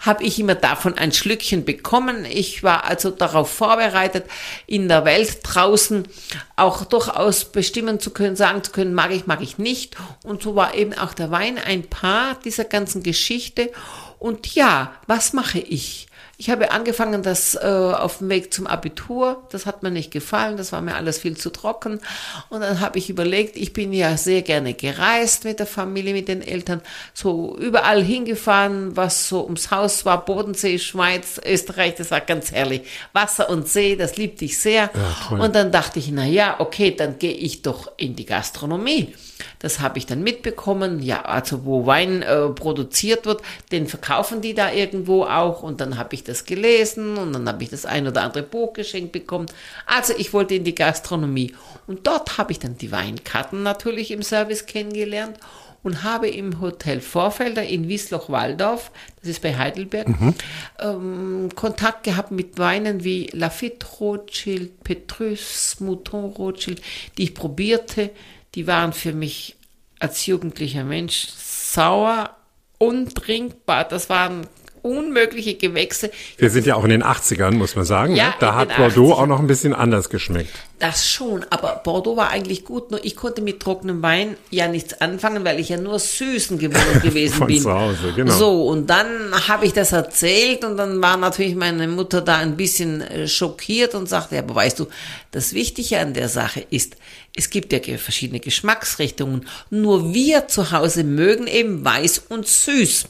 [0.00, 2.24] habe ich immer davon ein Schlückchen bekommen.
[2.24, 4.24] Ich war also darauf vorbereitet,
[4.66, 6.08] in der Welt draußen
[6.56, 9.96] auch durchaus bestimmen zu können, sagen zu können, mag ich, mag ich nicht.
[10.24, 13.70] Und so war eben auch der Wein ein Part dieser ganzen Geschichte.
[14.18, 16.08] Und ja, was mache ich?
[16.36, 19.46] Ich habe angefangen, das äh, auf dem Weg zum Abitur.
[19.50, 20.56] Das hat mir nicht gefallen.
[20.56, 22.00] Das war mir alles viel zu trocken.
[22.48, 26.28] Und dann habe ich überlegt, ich bin ja sehr gerne gereist mit der Familie, mit
[26.28, 26.80] den Eltern,
[27.12, 30.24] so überall hingefahren, was so ums Haus war.
[30.24, 32.82] Bodensee, Schweiz, Österreich, das war ganz herrlich.
[33.12, 34.90] Wasser und See, das liebte ich sehr.
[34.94, 39.14] Ja, und dann dachte ich, na ja, okay, dann gehe ich doch in die Gastronomie.
[39.58, 41.00] Das habe ich dann mitbekommen.
[41.02, 45.62] Ja, also wo Wein äh, produziert wird, den verkaufen die da irgendwo auch.
[45.62, 48.72] Und dann habe ich das gelesen und dann habe ich das ein oder andere Buch
[48.72, 49.46] geschenkt bekommen.
[49.86, 51.54] Also ich wollte in die Gastronomie.
[51.86, 55.38] Und dort habe ich dann die Weinkarten natürlich im Service kennengelernt
[55.84, 58.90] und habe im Hotel Vorfelder in Wiesloch-Walldorf,
[59.20, 60.34] das ist bei Heidelberg, mhm.
[60.80, 66.80] ähm, Kontakt gehabt mit Weinen wie Lafitte Rothschild, Petrus, Mouton Rothschild,
[67.18, 68.10] die ich probierte,
[68.54, 69.56] die waren für mich
[69.98, 72.36] als jugendlicher Mensch sauer,
[72.78, 73.84] untrinkbar.
[73.84, 74.46] Das waren
[74.84, 76.10] unmögliche Gewächse.
[76.36, 78.14] Wir sind ja auch in den 80ern, muss man sagen.
[78.14, 78.34] Ja, ne?
[78.38, 79.14] Da hat Bordeaux 80ern.
[79.14, 80.50] auch noch ein bisschen anders geschmeckt.
[80.78, 85.00] Das schon, aber Bordeaux war eigentlich gut, nur ich konnte mit trockenem Wein ja nichts
[85.00, 87.62] anfangen, weil ich ja nur Süßen gewohnt gewesen Von bin.
[87.62, 88.32] Zu Hause, genau.
[88.34, 89.06] So, und dann
[89.48, 93.94] habe ich das erzählt und dann war natürlich meine Mutter da ein bisschen äh, schockiert
[93.94, 94.86] und sagte, ja, aber weißt du,
[95.30, 96.96] das Wichtige an der Sache ist,
[97.34, 99.46] es gibt ja verschiedene Geschmacksrichtungen.
[99.70, 103.06] Nur wir zu Hause mögen eben weiß und süß.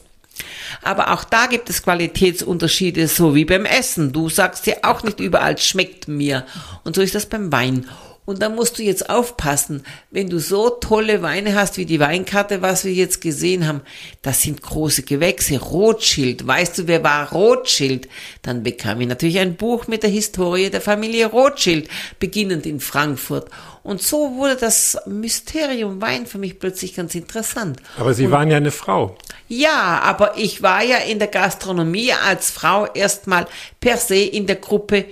[0.81, 4.11] Aber auch da gibt es Qualitätsunterschiede, so wie beim Essen.
[4.11, 6.45] Du sagst ja auch nicht überall schmeckt mir.
[6.83, 7.85] Und so ist das beim Wein.
[8.25, 12.63] Und da musst du jetzt aufpassen, wenn du so tolle Weine hast wie die Weinkarte,
[12.63, 13.81] was wir jetzt gesehen haben,
[14.23, 16.45] das sind große Gewächse, Rothschild.
[16.45, 18.09] Weißt du, wer war Rothschild?
[18.41, 21.87] Dann bekam ich natürlich ein Buch mit der Historie der Familie Rothschild,
[22.19, 23.51] beginnend in Frankfurt.
[23.83, 27.79] Und so wurde das Mysterium Wein für mich plötzlich ganz interessant.
[27.99, 29.15] Aber Sie Und, waren ja eine Frau.
[29.47, 33.47] Ja, aber ich war ja in der Gastronomie als Frau erstmal
[33.79, 35.05] per se in der Gruppe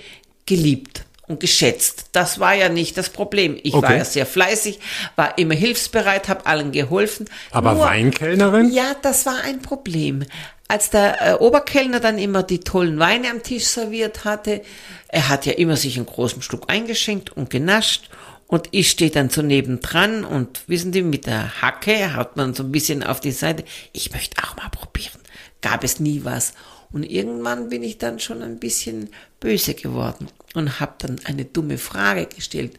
[0.45, 2.07] geliebt und geschätzt.
[2.11, 3.57] Das war ja nicht das Problem.
[3.63, 3.83] Ich okay.
[3.83, 4.79] war ja sehr fleißig,
[5.15, 7.29] war immer hilfsbereit, habe allen geholfen.
[7.51, 8.71] Aber Nur, Weinkellnerin?
[8.71, 10.25] Ja, das war ein Problem.
[10.67, 14.61] Als der äh, Oberkellner dann immer die tollen Weine am Tisch serviert hatte,
[15.07, 18.09] er hat ja immer sich einen großen Schluck eingeschenkt und genascht
[18.53, 22.61] und ich stehe dann so nebendran und wissen Sie, mit der Hacke hat man so
[22.61, 23.63] ein bisschen auf die Seite.
[23.93, 25.19] Ich möchte auch mal probieren.
[25.63, 26.53] Gab es nie was.
[26.91, 31.79] Und irgendwann bin ich dann schon ein bisschen böse geworden und habe dann eine dumme
[31.79, 32.73] Frage gestellt.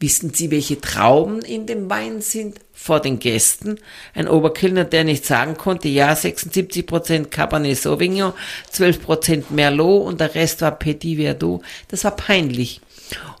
[0.00, 2.60] Wissen Sie, welche Trauben in dem Wein sind?
[2.72, 3.78] Vor den Gästen.
[4.14, 8.32] Ein Oberkellner, der nicht sagen konnte, ja, 76% Cabernet Sauvignon,
[8.72, 11.62] 12% Merlot und der Rest war Petit Verdot.
[11.88, 12.80] Das war peinlich.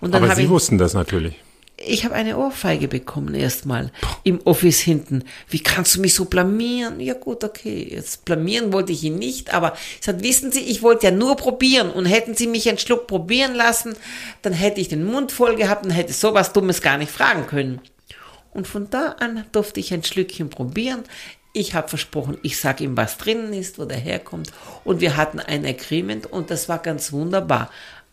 [0.02, 1.47] Aber Sie wussten das natürlich
[1.88, 3.90] ich habe eine Ohrfeige bekommen erstmal
[4.22, 5.24] im Office hinten.
[5.48, 7.00] Wie kannst du mich so blamieren?
[7.00, 10.82] Ja gut, okay, jetzt blamieren wollte ich ihn nicht, aber ich sagte, wissen Sie, ich
[10.82, 13.96] wollte ja nur probieren und hätten Sie mich einen Schluck probieren lassen,
[14.42, 17.80] dann hätte ich den Mund voll gehabt und hätte sowas Dummes gar nicht fragen können.
[18.52, 21.04] Und von da an durfte ich ein Schlückchen probieren.
[21.52, 24.52] Ich habe versprochen, ich sage ihm, was drinnen ist, wo der herkommt.
[24.84, 27.70] Und wir hatten ein Agreement und das war ganz wunderbar.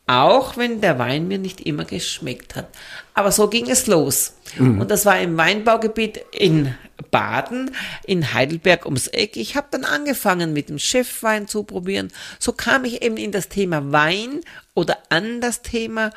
[0.07, 2.67] Auch wenn der Wein mir nicht immer geschmeckt hat.
[3.15, 4.33] Aber so ging es los.
[4.57, 4.81] Mhm.
[4.81, 6.75] Und das war im Weinbaugebiet in
[7.09, 7.71] Baden,
[8.05, 9.35] in Heidelberg ums Eck.
[9.35, 12.11] Ich habe dann angefangen mit dem Chefwein zu probieren.
[12.39, 14.41] So kam ich eben in das Thema Wein
[14.75, 16.11] oder an das Thema.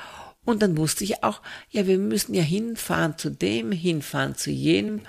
[0.44, 5.01] Und dann wusste ich auch, ja, wir müssen ja hinfahren zu dem, hinfahren zu jenem.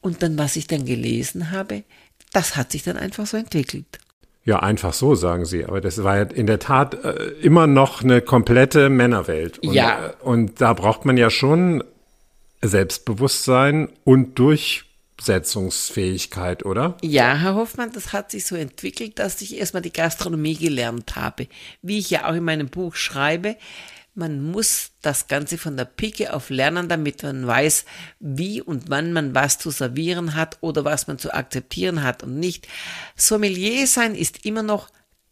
[0.00, 1.84] Und dann, was ich dann gelesen habe,
[2.32, 3.86] das hat sich dann einfach so entwickelt.
[4.44, 5.64] Ja, einfach so, sagen Sie.
[5.64, 9.60] Aber das war ja in der Tat äh, immer noch eine komplette Männerwelt.
[9.60, 10.06] Und, ja.
[10.06, 11.84] Äh, und da braucht man ja schon
[12.60, 16.96] Selbstbewusstsein und Durchsetzungsfähigkeit, oder?
[17.02, 21.46] Ja, Herr Hoffmann, das hat sich so entwickelt, dass ich erstmal die Gastronomie gelernt habe.
[21.82, 23.54] Wie ich ja auch in meinem Buch schreibe,
[24.14, 27.84] man muss das Ganze von der Pike auf lernen, damit man weiß,
[28.20, 32.38] wie und wann man was zu servieren hat oder was man zu akzeptieren hat und
[32.38, 32.68] nicht.
[33.16, 34.90] Sommelier sein ist immer noch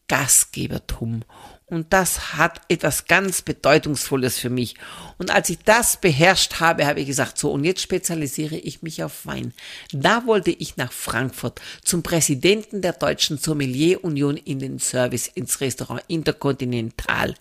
[0.08, 1.22] Gastgebertum.
[1.66, 4.74] Und das hat etwas ganz Bedeutungsvolles für mich.
[5.18, 9.04] Und als ich das beherrscht habe, habe ich gesagt, so, und jetzt spezialisiere ich mich
[9.04, 9.54] auf Wein.
[9.92, 15.60] Da wollte ich nach Frankfurt zum Präsidenten der Deutschen Sommelier Union in den Service ins
[15.60, 17.36] Restaurant Intercontinental.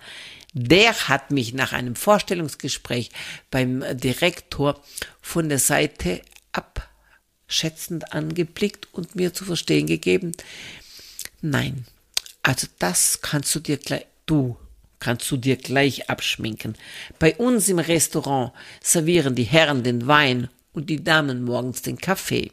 [0.54, 3.12] Der hat mich nach einem Vorstellungsgespräch
[3.52, 4.82] beim Direktor
[5.22, 10.32] von der Seite abschätzend angeblickt und mir zu verstehen gegeben,
[11.42, 11.86] nein,
[12.42, 14.58] also das kannst du dir gleich, du
[15.00, 16.76] kannst du dir gleich abschminken.
[17.20, 22.52] Bei uns im Restaurant servieren die Herren den Wein und die Damen morgens den Kaffee.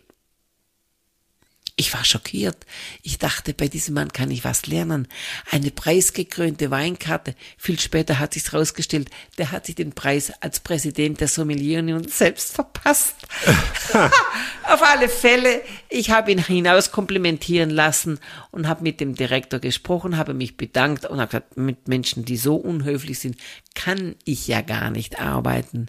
[1.79, 2.57] Ich war schockiert.
[3.03, 5.09] Ich dachte, bei diesem Mann kann ich was lernen.
[5.51, 7.35] Eine preisgekrönte Weinkarte.
[7.59, 12.55] Viel später hat sich's herausgestellt, der hat sich den Preis als Präsident der Sommelierunion selbst
[12.55, 13.17] verpasst.
[13.93, 15.61] Auf alle Fälle,
[15.91, 18.21] ich habe ihn hinaus komplimentieren lassen
[18.53, 22.39] und habe mit dem Direktor gesprochen, habe mich bedankt und habe gesagt, mit Menschen, die
[22.39, 23.37] so unhöflich sind,
[23.75, 25.87] kann ich ja gar nicht arbeiten.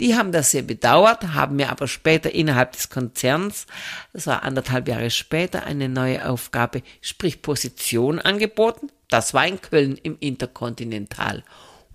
[0.00, 3.66] Die haben das sehr bedauert, haben mir aber später innerhalb des Konzerns,
[4.12, 8.90] das war anderthalb Jahre später, eine neue Aufgabe, sprich Position angeboten.
[9.10, 11.44] Das war in Köln im Interkontinental.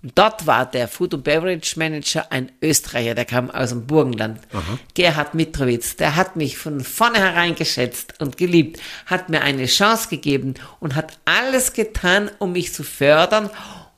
[0.02, 4.38] Und dort war der Food and Beverage Manager ein Österreicher, der kam aus dem Burgenland.
[4.52, 4.78] Aha.
[4.92, 10.54] Gerhard Mitrowitz, der hat mich von vornherein geschätzt und geliebt, hat mir eine Chance gegeben
[10.78, 13.48] und hat alles getan, um mich zu fördern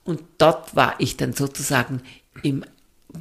[0.07, 2.01] und dort war ich dann sozusagen
[2.45, 2.65] im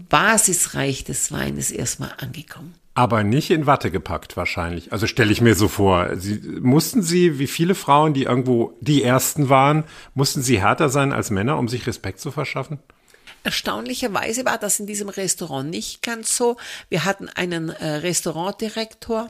[0.10, 2.76] Basisreich des Weines erstmal angekommen.
[2.98, 4.94] Aber nicht in Watte gepackt wahrscheinlich.
[4.94, 6.16] Also stelle ich mir so vor.
[6.16, 11.12] Sie, mussten Sie, wie viele Frauen, die irgendwo die Ersten waren, mussten Sie härter sein
[11.12, 12.80] als Männer, um sich Respekt zu verschaffen?
[13.44, 16.56] Erstaunlicherweise war das in diesem Restaurant nicht ganz so.
[16.88, 19.30] Wir hatten einen äh, Restaurantdirektor,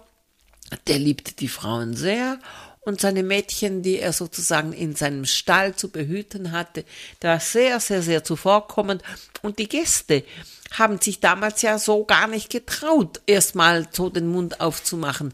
[0.88, 2.38] der liebte die Frauen sehr
[2.82, 6.86] und seine Mädchen, die er sozusagen in seinem Stall zu behüten hatte,
[7.20, 9.02] da sehr, sehr, sehr zuvorkommend.
[9.42, 10.24] Und die Gäste
[10.72, 15.34] haben sich damals ja so gar nicht getraut, erstmal so den Mund aufzumachen.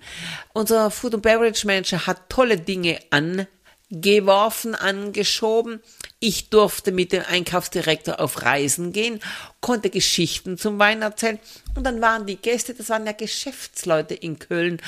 [0.54, 5.82] Unser Food and Beverage Manager hat tolle Dinge angeworfen, angeschoben.
[6.24, 9.20] Ich durfte mit dem Einkaufsdirektor auf Reisen gehen,
[9.60, 11.40] konnte Geschichten zum Wein erzählen.
[11.74, 14.80] Und dann waren die Gäste, das waren ja Geschäftsleute in Köln,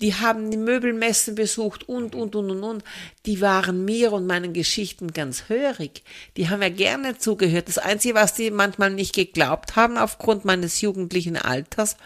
[0.00, 2.84] die haben die Möbelmessen besucht und, und, und, und, und.
[3.24, 6.02] Die waren mir und meinen Geschichten ganz hörig.
[6.36, 7.68] Die haben ja gerne zugehört.
[7.68, 11.96] Das Einzige, was die manchmal nicht geglaubt haben aufgrund meines jugendlichen Alters,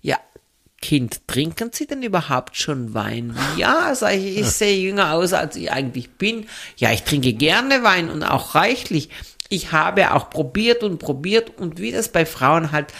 [0.00, 0.20] ja,
[0.82, 3.38] Kind, trinken Sie denn überhaupt schon Wein?
[3.56, 6.46] Ja, sage ich, ich sehe jünger aus, als ich eigentlich bin.
[6.76, 9.08] Ja, ich trinke gerne Wein und auch reichlich.
[9.48, 12.92] Ich habe auch probiert und probiert und wie das bei Frauen halt,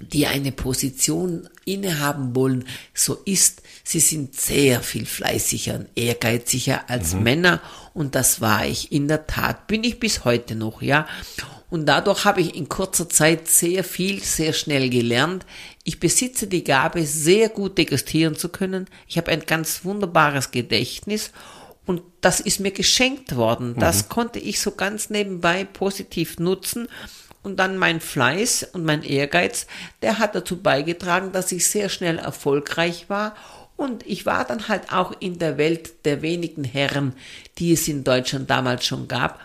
[0.00, 7.14] die eine Position innehaben wollen, so ist, sie sind sehr viel fleißiger und ehrgeiziger als
[7.14, 7.22] mhm.
[7.22, 7.62] Männer
[7.94, 11.06] und das war ich in der Tat, bin ich bis heute noch, ja.
[11.72, 15.46] Und dadurch habe ich in kurzer Zeit sehr viel, sehr schnell gelernt.
[15.84, 18.88] Ich besitze die Gabe, sehr gut degustieren zu können.
[19.08, 21.30] Ich habe ein ganz wunderbares Gedächtnis
[21.86, 23.74] und das ist mir geschenkt worden.
[23.78, 24.08] Das mhm.
[24.10, 26.88] konnte ich so ganz nebenbei positiv nutzen.
[27.42, 29.66] Und dann mein Fleiß und mein Ehrgeiz,
[30.02, 33.34] der hat dazu beigetragen, dass ich sehr schnell erfolgreich war.
[33.76, 37.14] Und ich war dann halt auch in der Welt der wenigen Herren,
[37.56, 39.40] die es in Deutschland damals schon gab,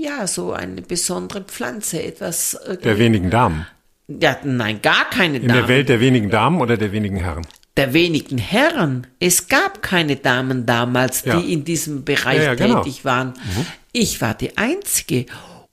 [0.00, 2.58] ja, so eine besondere Pflanze, etwas.
[2.82, 3.66] Der wenigen Damen.
[4.08, 5.50] Ja, nein, gar keine Damen.
[5.50, 7.46] In der Welt der wenigen Damen oder der wenigen Herren?
[7.76, 9.06] Der wenigen Herren.
[9.20, 11.38] Es gab keine Damen damals, ja.
[11.38, 12.82] die in diesem Bereich ja, ja, genau.
[12.82, 13.28] tätig waren.
[13.28, 13.66] Mhm.
[13.92, 15.26] Ich war die Einzige.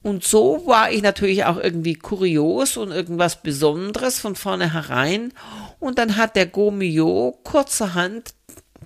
[0.03, 5.33] Und so war ich natürlich auch irgendwie kurios und irgendwas Besonderes von vornherein.
[5.79, 8.33] Und dann hat der Gomio kurzerhand,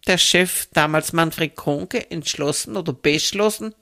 [0.07, 3.75] der Chef, damals Manfred Konke, entschlossen oder beschlossen,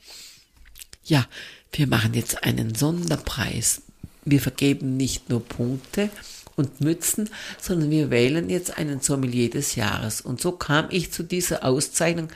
[1.09, 1.25] ja,
[1.71, 3.81] wir machen jetzt einen Sonderpreis.
[4.25, 6.09] Wir vergeben nicht nur Punkte
[6.55, 10.21] und Mützen, sondern wir wählen jetzt einen Sommelier des Jahres.
[10.21, 12.27] Und so kam ich zu dieser Auszeichnung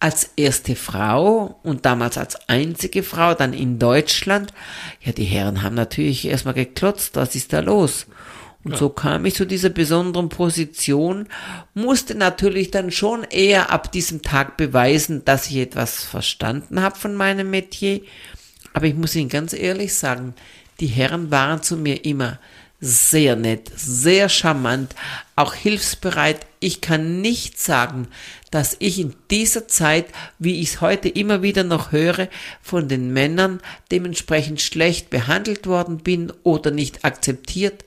[0.00, 4.54] als erste Frau und damals als einzige Frau dann in Deutschland.
[5.02, 8.06] Ja, die Herren haben natürlich erstmal geklotzt, was ist da los?
[8.64, 8.78] Und ja.
[8.78, 11.28] so kam ich zu dieser besonderen Position,
[11.74, 17.14] musste natürlich dann schon eher ab diesem Tag beweisen, dass ich etwas verstanden habe von
[17.14, 18.00] meinem Metier.
[18.72, 20.34] Aber ich muss Ihnen ganz ehrlich sagen,
[20.80, 22.38] die Herren waren zu mir immer
[22.80, 24.94] sehr nett, sehr charmant,
[25.34, 26.46] auch hilfsbereit.
[26.60, 28.06] Ich kann nicht sagen,
[28.50, 30.06] dass ich in dieser Zeit,
[30.38, 32.28] wie ich es heute immer wieder noch höre,
[32.62, 37.84] von den Männern dementsprechend schlecht behandelt worden bin oder nicht akzeptiert.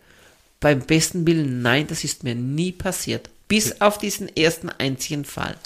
[0.62, 3.30] Beim besten Willen, nein, das ist mir nie passiert.
[3.52, 5.58] bis auf diesen ersten einzigen Fall.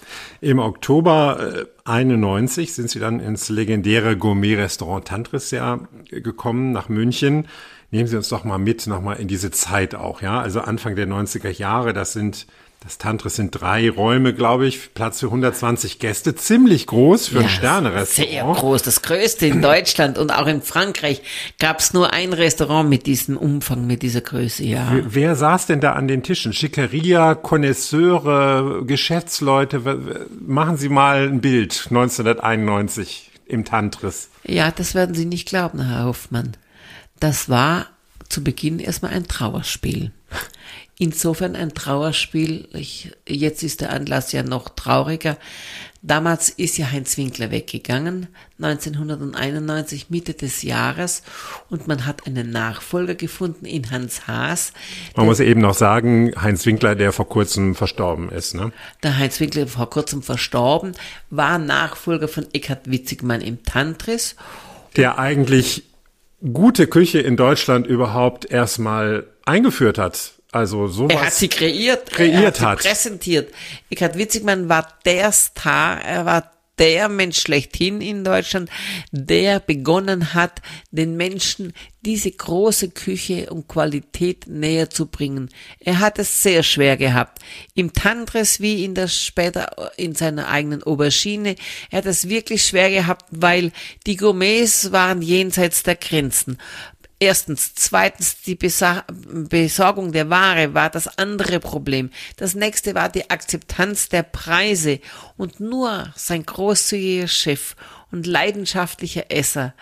[0.42, 7.48] Im Oktober äh, 91 sind sie dann ins legendäre Gourmet-Restaurant Tantris ja gekommen nach München.
[7.92, 10.42] Nehmen Sie uns doch mal mit, nochmal in diese Zeit auch, ja.
[10.42, 12.48] Also Anfang der 90er Jahre, das sind
[12.86, 17.42] das Tantris sind drei Räume, glaube ich, Platz für 120 Gäste, ziemlich groß für ja,
[17.42, 18.32] ein Sternerestaurant.
[18.32, 21.24] Sehr groß, das größte in Deutschland und auch in Frankreich
[21.58, 24.88] gab es nur ein Restaurant mit diesem Umfang, mit dieser Größe, ja.
[24.92, 26.54] Wer, wer saß denn da an den Tischen?
[26.54, 30.30] Schickeria, Connoisseure, Geschäftsleute?
[30.46, 34.30] Machen Sie mal ein Bild 1991 im Tantris.
[34.44, 36.56] Ja, das werden Sie nicht glauben, Herr Hoffmann.
[37.20, 37.88] Das war
[38.30, 40.12] zu Beginn erstmal ein Trauerspiel.
[40.98, 42.70] Insofern ein Trauerspiel.
[42.74, 45.38] Ich, jetzt ist der Anlass ja noch trauriger.
[46.02, 48.28] Damals ist ja Heinz Winkler weggegangen,
[48.62, 51.24] 1991, Mitte des Jahres,
[51.72, 54.72] und man hat einen Nachfolger gefunden in Hans Haas.
[55.16, 58.54] Man muss eben noch sagen, Heinz Winkler, der vor kurzem verstorben ist.
[58.54, 58.72] Ne?
[59.02, 60.92] Der Heinz Winkler vor kurzem verstorben,
[61.32, 64.36] war Nachfolger von Eckhard Witzigmann im Tantris.
[64.96, 65.86] Der eigentlich
[66.54, 70.35] gute Küche in Deutschland überhaupt erstmal eingeführt hat.
[70.56, 72.82] Also sowas er hat sie kreiert, kreiert er hat, hat.
[72.82, 73.54] Sie präsentiert.
[73.90, 76.50] Eckhard Witzigmann war der Star, er war
[76.80, 78.70] der Mensch schlechthin in Deutschland,
[79.12, 81.74] der begonnen hat, den Menschen
[82.06, 85.50] diese große Küche und Qualität näher zu bringen.
[85.80, 87.40] Er hat es sehr schwer gehabt.
[87.74, 91.56] Im Tantris wie in der später in seiner eigenen Aubergine.
[91.90, 93.72] Er hat es wirklich schwer gehabt, weil
[94.06, 96.60] die Gourmets waren jenseits der Grenzen.
[97.20, 97.74] Erstens.
[97.76, 102.12] Zweitens, die Besorgung der Ware war das andere Problem.
[102.36, 105.00] Das nächste war die Akzeptanz der Preise.
[105.38, 107.76] Und nur sein großzügiger Chef
[108.12, 109.74] und leidenschaftlicher Esser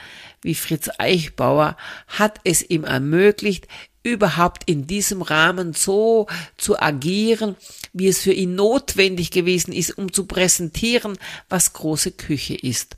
[0.43, 1.77] wie Fritz Eichbauer
[2.07, 3.67] hat es ihm ermöglicht,
[4.03, 6.27] überhaupt in diesem Rahmen so
[6.57, 7.55] zu agieren,
[7.93, 11.17] wie es für ihn notwendig gewesen ist, um zu präsentieren,
[11.47, 12.97] was große Küche ist.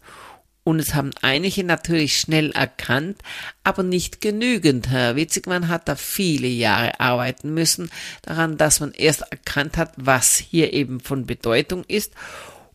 [0.66, 3.22] Und es haben einige natürlich schnell erkannt,
[3.64, 4.90] aber nicht genügend.
[4.90, 7.92] Herr Witzigmann hat da viele Jahre arbeiten müssen
[8.24, 12.14] daran, dass man erst erkannt hat, was hier eben von Bedeutung ist.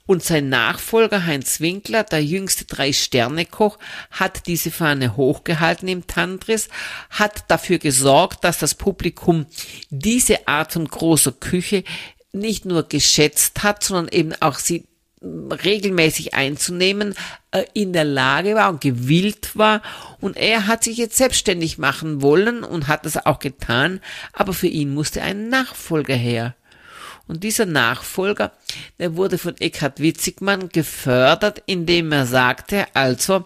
[0.07, 3.77] Und sein Nachfolger Heinz Winkler, der jüngste Drei-Sterne-Koch,
[4.13, 6.69] hat diese Fahne hochgehalten im Tantris,
[7.11, 9.47] hat dafür gesorgt, dass das Publikum
[9.91, 11.83] diese Art von großer Küche
[12.33, 14.85] nicht nur geschätzt hat, sondern eben auch sie
[15.23, 17.15] regelmäßig einzunehmen,
[17.51, 19.83] äh, in der Lage war und gewillt war.
[20.21, 24.01] Und er hat sich jetzt selbstständig machen wollen und hat das auch getan,
[24.33, 26.55] aber für ihn musste ein Nachfolger her.
[27.27, 28.53] Und dieser Nachfolger,
[28.99, 33.45] der wurde von Eckhard Witzigmann gefördert, indem er sagte, also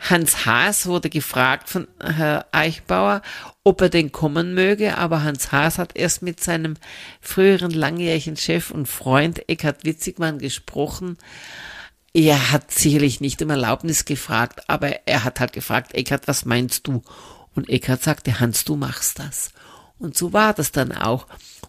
[0.00, 3.22] Hans Haas wurde gefragt von Herr Eichbauer,
[3.64, 6.76] ob er denn kommen möge, aber Hans Haas hat erst mit seinem
[7.20, 11.18] früheren langjährigen Chef und Freund Eckhard Witzigmann gesprochen.
[12.14, 16.86] Er hat sicherlich nicht um Erlaubnis gefragt, aber er hat halt gefragt, Eckhard, was meinst
[16.86, 17.02] du?
[17.54, 19.52] Und Eckhard sagte, Hans, du machst das.
[20.02, 21.26] Und so war das dann auch.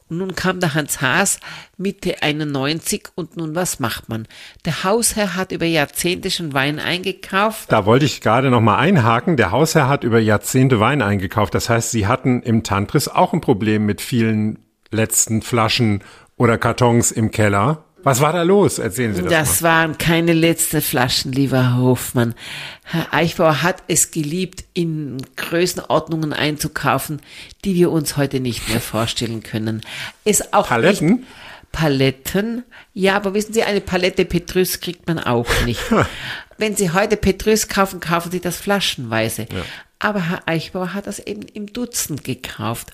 [0.09, 1.39] Und nun kam der Hans Haas
[1.77, 4.27] Mitte 91 und nun was macht man?
[4.65, 7.71] Der Hausherr hat über Jahrzehnte schon Wein eingekauft.
[7.71, 9.37] Da wollte ich gerade noch mal einhaken.
[9.37, 11.53] Der Hausherr hat über Jahrzehnte Wein eingekauft.
[11.53, 14.59] Das heißt, Sie hatten im Tantris auch ein Problem mit vielen
[14.89, 16.03] letzten Flaschen
[16.35, 17.85] oder Kartons im Keller.
[18.03, 18.79] Was war da los?
[18.79, 19.31] Erzählen Sie das.
[19.31, 19.69] Das mal.
[19.69, 22.35] waren keine letzten Flaschen, lieber Hofmann.
[22.83, 27.21] Herr Eichbauer hat es geliebt, in Größenordnungen einzukaufen,
[27.63, 29.81] die wir uns heute nicht mehr vorstellen können.
[30.25, 31.07] Es auch Paletten?
[31.07, 31.27] Nicht
[31.73, 32.63] Paletten.
[32.93, 35.81] Ja, aber wissen Sie, eine Palette Petrus kriegt man auch nicht.
[36.57, 39.47] Wenn Sie heute Petrus kaufen, kaufen Sie das flaschenweise.
[39.51, 39.65] Ja.
[39.99, 42.93] Aber Herr Eichbauer hat das eben im Dutzend gekauft.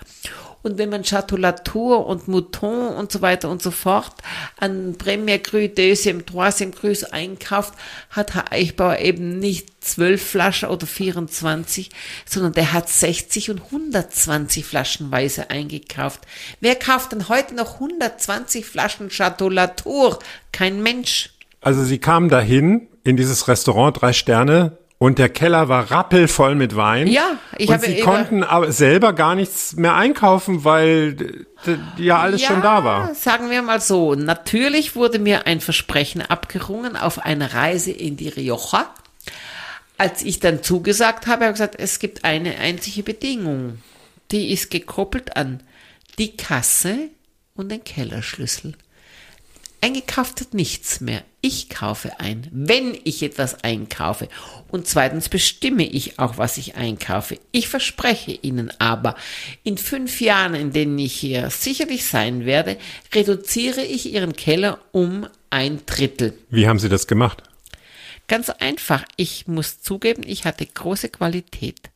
[0.61, 4.15] Und wenn man Chateau Latour und Mouton und so weiter und so fort
[4.57, 7.73] an Premier Cru, Deuxième, Troisième Cru einkauft,
[8.09, 11.89] hat Herr Eichbauer eben nicht zwölf Flaschen oder 24,
[12.25, 16.21] sondern der hat 60 und 120 Flaschenweise eingekauft.
[16.59, 20.19] Wer kauft denn heute noch 120 Flaschen Chateau Latour?
[20.51, 21.31] Kein Mensch.
[21.61, 26.75] Also Sie kamen dahin in dieses Restaurant, drei Sterne, und der Keller war rappelvoll mit
[26.75, 27.07] Wein.
[27.07, 27.85] Ja, ich habe.
[27.85, 31.45] Und sie konnten aber selber gar nichts mehr einkaufen, weil
[31.97, 33.15] ja alles ja, schon da war.
[33.15, 34.13] Sagen wir mal so.
[34.13, 38.93] Natürlich wurde mir ein Versprechen abgerungen auf eine Reise in die Rioja.
[39.97, 43.79] Als ich dann zugesagt habe, habe ich gesagt, es gibt eine einzige Bedingung.
[44.31, 45.63] Die ist gekoppelt an
[46.17, 47.09] die Kasse
[47.55, 48.75] und den Kellerschlüssel.
[49.81, 51.23] Eingekauft wird nichts mehr.
[51.41, 54.27] Ich kaufe ein, wenn ich etwas einkaufe.
[54.67, 57.39] Und zweitens bestimme ich auch, was ich einkaufe.
[57.51, 59.15] Ich verspreche Ihnen aber,
[59.63, 62.77] in fünf Jahren, in denen ich hier sicherlich sein werde,
[63.15, 66.33] reduziere ich Ihren Keller um ein Drittel.
[66.49, 67.43] Wie haben Sie das gemacht?
[68.27, 69.05] Ganz einfach.
[69.15, 71.89] Ich muss zugeben, ich hatte große Qualität.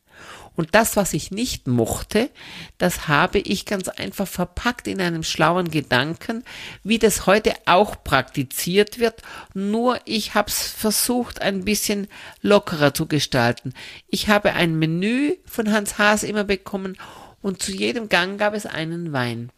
[0.56, 2.30] Und das, was ich nicht mochte,
[2.78, 6.44] das habe ich ganz einfach verpackt in einem schlauen Gedanken,
[6.84, 12.06] wie das heute auch praktiziert wird, nur ich habe es versucht, ein bisschen
[12.40, 13.74] lockerer zu gestalten.
[14.08, 16.96] Ich habe ein Menü von Hans Haas immer bekommen
[17.42, 19.50] und zu jedem Gang gab es einen Wein.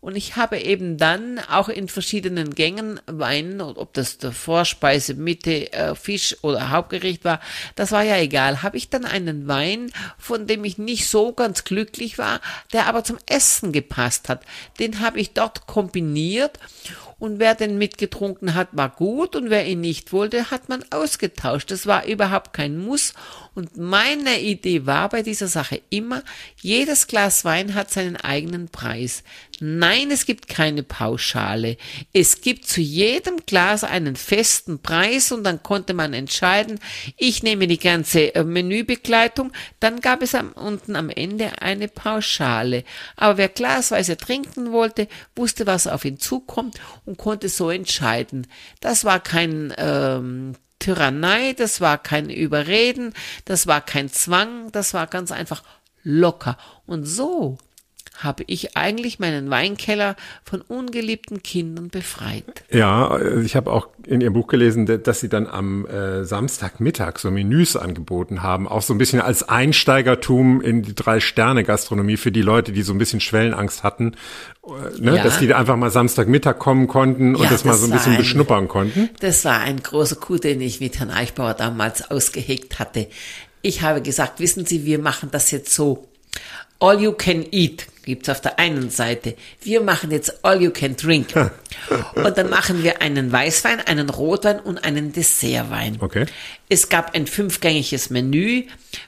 [0.00, 5.72] Und ich habe eben dann auch in verschiedenen Gängen Wein, ob das der Vorspeise, Mitte,
[5.74, 7.40] äh, Fisch oder Hauptgericht war,
[7.74, 11.64] das war ja egal, habe ich dann einen Wein, von dem ich nicht so ganz
[11.64, 12.40] glücklich war,
[12.72, 14.42] der aber zum Essen gepasst hat.
[14.78, 16.58] Den habe ich dort kombiniert
[17.20, 21.70] und wer den mitgetrunken hat, war gut und wer ihn nicht wollte, hat man ausgetauscht.
[21.70, 23.12] Das war überhaupt kein Muss
[23.54, 26.22] und meine Idee war bei dieser Sache immer,
[26.60, 29.24] jedes Glas Wein hat seinen eigenen Preis.
[29.62, 31.76] Nein, es gibt keine Pauschale.
[32.14, 36.78] Es gibt zu jedem Glas einen festen Preis und dann konnte man entscheiden,
[37.18, 42.84] ich nehme die ganze äh, Menübegleitung, dann gab es am, unten am Ende eine Pauschale.
[43.16, 48.46] Aber wer glasweise trinken wollte, wusste, was auf ihn zukommt und konnte so entscheiden.
[48.80, 53.14] Das war kein ähm, Tyrannei, das war kein Überreden,
[53.44, 55.62] das war kein Zwang, das war ganz einfach
[56.02, 56.58] locker.
[56.86, 57.58] Und so
[58.22, 62.64] habe ich eigentlich meinen Weinkeller von ungeliebten Kindern befreit.
[62.70, 67.30] Ja, ich habe auch in Ihrem Buch gelesen, dass Sie dann am äh, Samstagmittag so
[67.30, 72.72] Menüs angeboten haben, auch so ein bisschen als Einsteigertum in die Drei-Sterne-Gastronomie für die Leute,
[72.72, 74.14] die so ein bisschen Schwellenangst hatten,
[74.66, 75.16] äh, ne?
[75.16, 75.22] Ja.
[75.22, 78.18] dass die einfach mal Samstagmittag kommen konnten und ja, das mal so ein bisschen ein,
[78.18, 79.10] beschnuppern konnten.
[79.20, 83.08] Das war ein großer Coup, den ich mit Herrn Eichbauer damals ausgehegt hatte.
[83.62, 86.06] Ich habe gesagt, wissen Sie, wir machen das jetzt so.
[86.80, 89.36] All you can eat gibt's auf der einen Seite.
[89.60, 91.28] Wir machen jetzt All You Can Drink.
[92.14, 95.98] und dann machen wir einen Weißwein, einen Rotwein und einen Dessertwein.
[96.00, 96.26] Okay.
[96.68, 98.64] Es gab ein fünfgängiges Menü,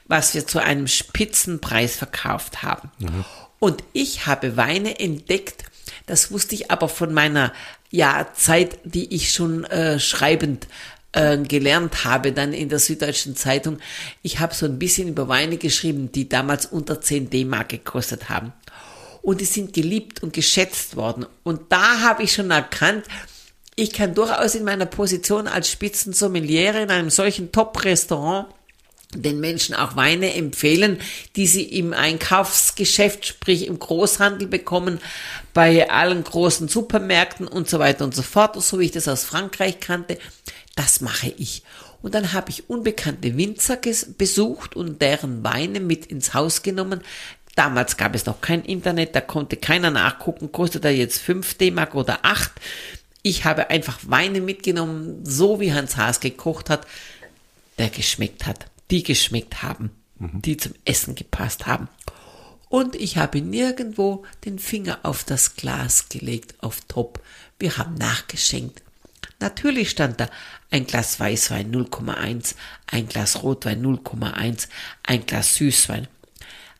[0.07, 2.91] was wir zu einem Spitzenpreis verkauft haben.
[2.99, 3.25] Mhm.
[3.59, 5.63] Und ich habe Weine entdeckt,
[6.05, 7.53] das wusste ich aber von meiner
[7.89, 10.67] ja, Zeit, die ich schon äh, schreibend
[11.13, 13.79] äh, gelernt habe, dann in der Süddeutschen Zeitung.
[14.21, 18.53] Ich habe so ein bisschen über Weine geschrieben, die damals unter 10 D-Mark gekostet haben
[19.23, 21.25] und die sind geliebt und geschätzt worden.
[21.43, 23.05] Und da habe ich schon erkannt,
[23.75, 28.47] ich kann durchaus in meiner Position als Spitzensommeliere in einem solchen Top-Restaurant
[29.15, 30.99] den Menschen auch Weine empfehlen,
[31.35, 34.99] die sie im Einkaufsgeschäft, sprich im Großhandel bekommen,
[35.53, 39.23] bei allen großen Supermärkten und so weiter und so fort, so wie ich das aus
[39.23, 40.17] Frankreich kannte.
[40.75, 41.63] Das mache ich.
[42.01, 43.77] Und dann habe ich unbekannte Winzer
[44.17, 47.01] besucht und deren Weine mit ins Haus genommen,
[47.55, 51.93] Damals gab es noch kein Internet, da konnte keiner nachgucken, kostet er jetzt 5 D-Mark
[51.93, 52.51] oder 8.
[53.21, 56.87] Ich habe einfach Weine mitgenommen, so wie Hans Haas gekocht hat,
[57.77, 60.41] der geschmeckt hat, die geschmeckt haben, mhm.
[60.41, 61.89] die zum Essen gepasst haben.
[62.69, 67.21] Und ich habe nirgendwo den Finger auf das Glas gelegt, auf Top.
[67.59, 68.81] Wir haben nachgeschenkt.
[69.43, 70.29] Natürlich stand da
[70.71, 72.55] ein Glas Weißwein 0,1,
[72.87, 74.69] ein Glas Rotwein 0,1,
[75.03, 76.07] ein Glas Süßwein.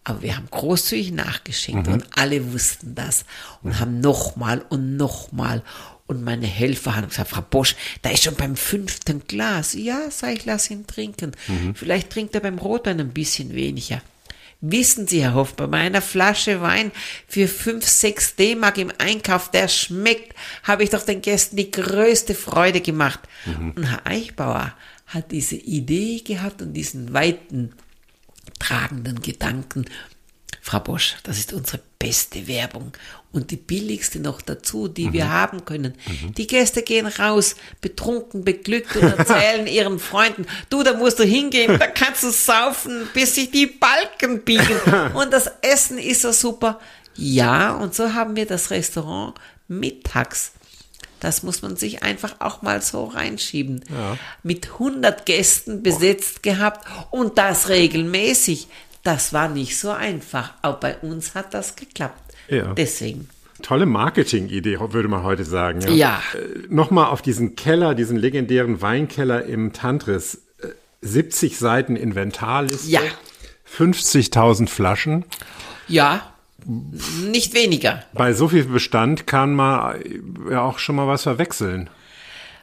[0.06, 1.94] Aber wir haben großzügig nachgeschenkt mhm.
[1.94, 3.26] und alle wussten das
[3.64, 3.80] und mhm.
[3.82, 5.62] haben nochmal und nochmal.
[6.08, 9.74] Und meine Helfer haben gesagt, Frau Bosch, da ist schon beim fünften Glas.
[9.74, 11.32] Ja, sag ich, lass ihn trinken.
[11.50, 11.76] Mhm.
[11.76, 14.02] Vielleicht trinkt er beim Rotwein ein bisschen weniger.
[14.66, 16.94] Wissen Sie, Herr Hoff, bei meiner Flasche Wein
[17.28, 20.34] für 5, 6 D-Mark im Einkauf, der schmeckt,
[20.64, 23.20] habe ich doch den Gästen die größte Freude gemacht.
[23.46, 23.72] Mhm.
[23.72, 24.74] Und Herr Eichbauer
[25.06, 27.74] hat diese Idee gehabt und diesen weiten
[28.58, 29.84] tragenden Gedanken.
[30.66, 32.94] Frau Bosch, das ist unsere beste Werbung
[33.34, 35.14] und die billigste noch dazu, die mhm.
[35.14, 35.94] wir haben können.
[36.08, 36.36] Mhm.
[36.36, 41.78] Die Gäste gehen raus, betrunken, beglückt und erzählen ihren Freunden, du, da musst du hingehen,
[41.78, 44.80] da kannst du saufen, bis sich die Balken biegen
[45.14, 46.80] und das Essen ist so super.
[47.18, 49.36] Ja, und so haben wir das Restaurant
[49.68, 50.54] mittags
[51.24, 53.82] das muss man sich einfach auch mal so reinschieben.
[53.90, 54.18] Ja.
[54.44, 58.68] Mit 100 Gästen besetzt gehabt und das regelmäßig.
[59.04, 60.54] Das war nicht so einfach.
[60.62, 62.34] Auch bei uns hat das geklappt.
[62.48, 62.74] Ja.
[62.74, 63.30] Deswegen.
[63.62, 65.82] Tolle Marketing-Idee, würde man heute sagen.
[65.82, 65.92] Ja.
[65.92, 66.24] ja.
[66.34, 70.42] Äh, Nochmal auf diesen Keller, diesen legendären Weinkeller im Tantris.
[71.02, 72.90] 70 äh, Seiten Inventarliste.
[72.90, 73.02] Ja.
[73.78, 75.26] 50.000 Flaschen.
[75.88, 76.34] Ja.
[76.66, 78.04] Nicht weniger.
[78.14, 80.00] Bei so viel Bestand kann man
[80.50, 81.90] ja auch schon mal was verwechseln.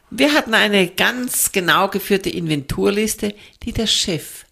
[0.09, 3.33] Wir hatten eine ganz genau geführte Inventurliste,
[3.63, 4.45] die der Chef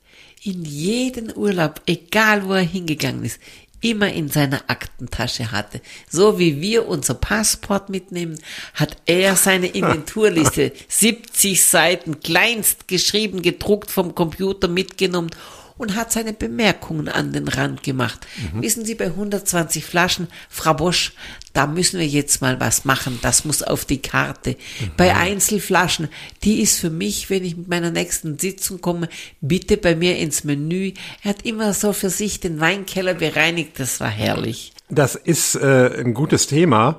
[0.44, 3.40] in jeden Urlaub, egal wo er hingegangen ist,
[3.82, 5.82] immer in seiner Aktentasche hatte.
[6.10, 8.38] So wie wir unser Passport mitnehmen,
[8.74, 15.32] hat er seine Inventurliste 70 Seiten kleinst geschrieben, gedruckt vom Computer mitgenommen
[15.80, 18.28] und hat seine Bemerkungen an den Rand gemacht.
[18.54, 18.62] Mhm.
[18.62, 21.14] Wissen Sie, bei 120 Flaschen, Frau Bosch,
[21.54, 23.18] da müssen wir jetzt mal was machen.
[23.22, 24.52] Das muss auf die Karte.
[24.52, 24.92] Mhm.
[24.98, 26.10] Bei Einzelflaschen,
[26.44, 29.08] die ist für mich, wenn ich mit meiner nächsten Sitzung komme,
[29.40, 30.92] bitte bei mir ins Menü.
[31.24, 33.80] Er hat immer so für sich den Weinkeller bereinigt.
[33.80, 34.74] Das war herrlich.
[34.90, 36.98] Das ist äh, ein gutes Thema,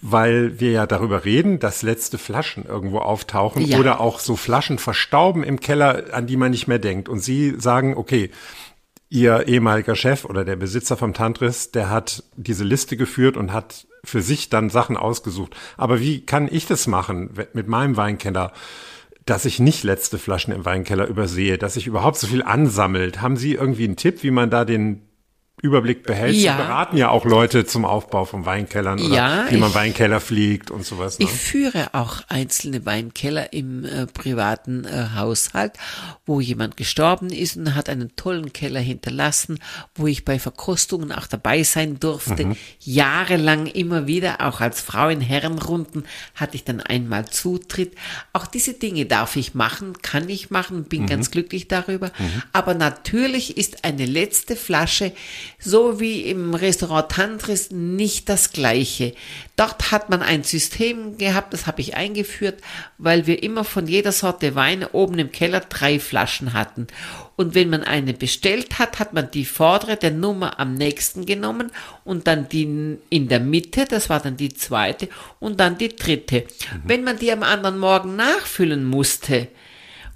[0.00, 3.78] weil wir ja darüber reden, dass letzte Flaschen irgendwo auftauchen ja.
[3.78, 7.08] oder auch so Flaschen verstauben im Keller, an die man nicht mehr denkt.
[7.08, 8.30] Und Sie sagen, okay,
[9.10, 13.86] Ihr ehemaliger Chef oder der Besitzer vom Tantris, der hat diese Liste geführt und hat
[14.04, 15.56] für sich dann Sachen ausgesucht.
[15.78, 18.52] Aber wie kann ich das machen mit meinem Weinkeller?
[19.24, 23.20] dass ich nicht letzte Flaschen im Weinkeller übersehe, dass sich überhaupt so viel ansammelt.
[23.20, 25.02] Haben Sie irgendwie einen Tipp, wie man da den
[25.62, 26.34] Überblick behält.
[26.36, 26.52] Ja.
[26.52, 30.20] Sie beraten ja auch Leute zum Aufbau von Weinkellern oder ja, wie man ich, Weinkeller
[30.20, 31.18] fliegt und sowas.
[31.18, 31.24] Ne?
[31.24, 35.72] Ich führe auch einzelne Weinkeller im äh, privaten äh, Haushalt,
[36.26, 39.58] wo jemand gestorben ist und hat einen tollen Keller hinterlassen,
[39.94, 42.46] wo ich bei Verkostungen auch dabei sein durfte.
[42.46, 42.56] Mhm.
[42.80, 46.04] Jahrelang immer wieder, auch als Frau in Herrenrunden,
[46.34, 47.94] hatte ich dann einmal Zutritt.
[48.32, 51.06] Auch diese Dinge darf ich machen, kann ich machen, bin mhm.
[51.06, 52.12] ganz glücklich darüber.
[52.18, 52.42] Mhm.
[52.52, 55.12] Aber natürlich ist eine letzte Flasche
[55.58, 59.14] so wie im Restaurant Tantris nicht das gleiche.
[59.56, 62.60] Dort hat man ein System gehabt, das habe ich eingeführt,
[62.98, 66.86] weil wir immer von jeder Sorte Wein oben im Keller drei Flaschen hatten.
[67.36, 71.70] Und wenn man eine bestellt hat, hat man die vordere der Nummer am nächsten genommen
[72.04, 76.40] und dann die in der Mitte, das war dann die zweite und dann die dritte.
[76.40, 76.82] Mhm.
[76.84, 79.48] Wenn man die am anderen Morgen nachfüllen musste,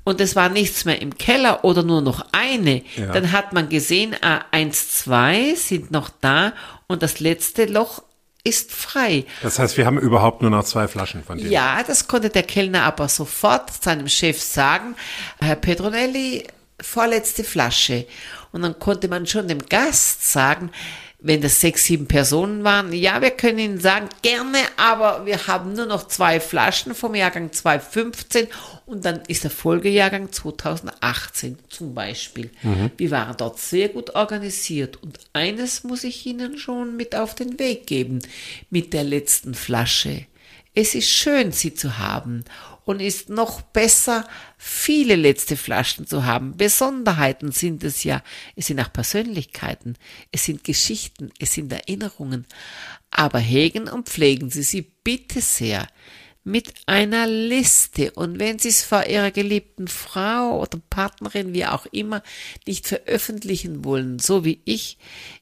[0.04, 3.12] und es war nichts mehr im Keller oder nur noch eine, ja.
[3.12, 6.52] dann hat man gesehen, ah, eins, zwei sind noch da
[6.86, 8.02] und das letzte Loch
[8.44, 9.24] ist frei.
[9.42, 11.50] Das heißt, wir haben überhaupt nur noch zwei Flaschen von denen.
[11.50, 14.96] Ja, das konnte der Kellner aber sofort seinem Chef sagen.
[15.40, 16.44] Herr Pedronelli,
[16.80, 18.06] vorletzte Flasche.
[18.50, 20.70] Und dann konnte man schon dem Gast sagen,
[21.24, 25.72] wenn das sechs, sieben Personen waren, ja, wir können Ihnen sagen, gerne, aber wir haben
[25.72, 28.48] nur noch zwei Flaschen vom Jahrgang 2015
[28.86, 32.50] und dann ist der Folgejahrgang 2018 zum Beispiel.
[32.62, 32.90] Mhm.
[32.96, 37.58] Wir waren dort sehr gut organisiert und eines muss ich Ihnen schon mit auf den
[37.58, 38.18] Weg geben,
[38.70, 40.26] mit der letzten Flasche.
[40.74, 42.44] Es ist schön, sie zu haben
[42.84, 44.26] und ist noch besser,
[44.58, 46.56] viele letzte Flaschen zu haben.
[46.56, 48.22] Besonderheiten sind es ja.
[48.56, 49.96] Es sind auch Persönlichkeiten,
[50.30, 52.46] es sind Geschichten, es sind Erinnerungen.
[53.10, 55.86] Aber hegen und pflegen Sie sie bitte sehr
[56.44, 58.10] mit einer Liste.
[58.12, 62.22] Und wenn Sie es vor Ihrer geliebten Frau oder Partnerin, wie auch immer,
[62.66, 64.98] nicht veröffentlichen wollen, so wie ich,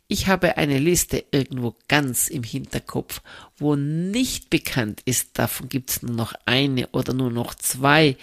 [0.09, 3.23] ich habe eine Liste irgendwo ganz im Hinterkopf,
[3.57, 8.17] wo nicht bekannt ist, davon gibt es nur noch eine oder nur noch zwei.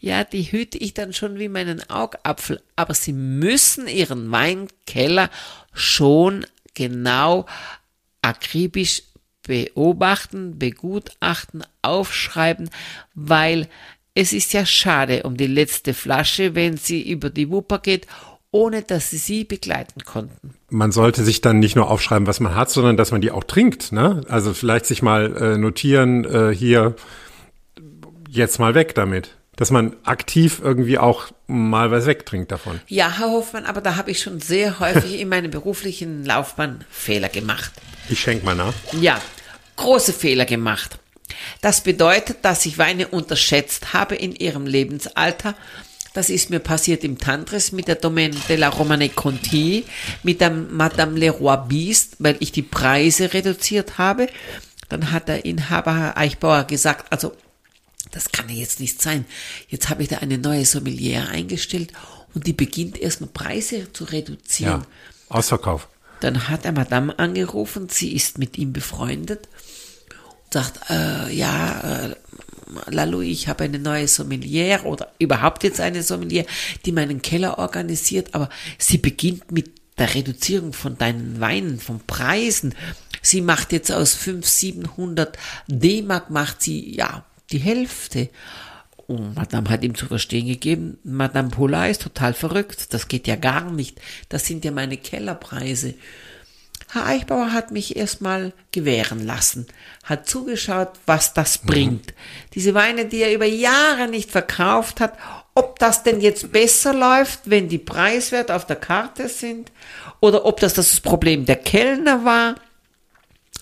[0.00, 5.30] Ja, die hüte ich dann schon wie meinen Augapfel, aber Sie müssen Ihren Weinkeller
[5.72, 7.46] schon genau
[8.20, 9.02] akribisch
[9.48, 12.70] beobachten, begutachten, aufschreiben,
[13.14, 13.66] weil
[14.14, 18.06] es ist ja schade um die letzte Flasche, wenn sie über die Wupper geht,
[18.50, 20.54] ohne dass sie sie begleiten konnten.
[20.70, 23.44] Man sollte sich dann nicht nur aufschreiben, was man hat, sondern dass man die auch
[23.44, 23.92] trinkt.
[23.92, 24.22] Ne?
[24.28, 26.94] Also vielleicht sich mal äh, notieren, äh, hier
[28.28, 32.80] jetzt mal weg damit dass man aktiv irgendwie auch mal was wegtrinkt davon.
[32.86, 37.28] Ja, Herr Hoffmann, aber da habe ich schon sehr häufig in meiner beruflichen Laufbahn Fehler
[37.28, 37.72] gemacht.
[38.08, 38.72] Ich schenke mal nach.
[38.92, 39.20] Ja,
[39.78, 40.98] große Fehler gemacht.
[41.60, 45.54] Das bedeutet, dass ich Weine unterschätzt habe in ihrem Lebensalter.
[46.14, 49.84] Das ist mir passiert im Tantris mit der Domaine de la Romane Conti,
[50.22, 54.28] mit der Madame Leroy Bist, weil ich die Preise reduziert habe.
[54.88, 57.34] Dann hat der Inhaber Herr Eichbauer gesagt, also
[58.10, 59.26] das kann ja jetzt nicht sein.
[59.68, 61.92] Jetzt habe ich da eine neue Sommelier eingestellt
[62.34, 64.82] und die beginnt erstmal Preise zu reduzieren.
[64.82, 65.88] Ja, Ausverkauf.
[66.20, 69.57] Dann hat er Madame angerufen, sie ist mit ihm befreundet und
[70.50, 72.14] sagt, äh, ja, äh,
[72.90, 76.44] Lalu, ich habe eine neue Sommelier oder überhaupt jetzt eine Sommelier,
[76.84, 82.74] die meinen Keller organisiert, aber sie beginnt mit der Reduzierung von deinen Weinen, von Preisen.
[83.22, 88.28] Sie macht jetzt aus 500, 700 D-Mark, macht sie, ja, die Hälfte.
[89.06, 93.36] Und Madame hat ihm zu verstehen gegeben, Madame Pola ist total verrückt, das geht ja
[93.36, 95.94] gar nicht, das sind ja meine Kellerpreise.
[96.90, 99.66] Herr Eichbauer hat mich erstmal gewähren lassen,
[100.04, 102.14] hat zugeschaut, was das bringt.
[102.54, 105.12] Diese Weine, die er über Jahre nicht verkauft hat,
[105.54, 109.70] ob das denn jetzt besser läuft, wenn die Preiswert auf der Karte sind,
[110.20, 112.54] oder ob das das Problem der Kellner war.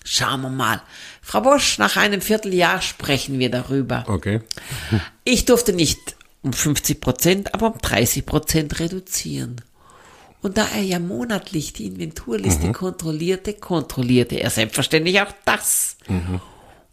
[0.05, 0.81] Schauen wir mal.
[1.21, 4.05] Frau Bosch, nach einem Vierteljahr sprechen wir darüber.
[4.07, 4.41] Okay.
[5.25, 9.61] Ich durfte nicht um 50 Prozent, aber um 30 Prozent reduzieren.
[10.41, 15.97] Und da er ja monatlich die Inventurliste kontrollierte, kontrollierte er selbstverständlich auch das.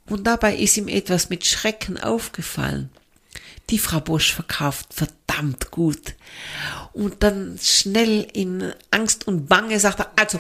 [0.09, 2.90] Und dabei ist ihm etwas mit Schrecken aufgefallen.
[3.71, 6.15] Die Frau Bosch verkauft verdammt gut.
[6.93, 10.39] Und dann schnell in Angst und Bange sagt er, also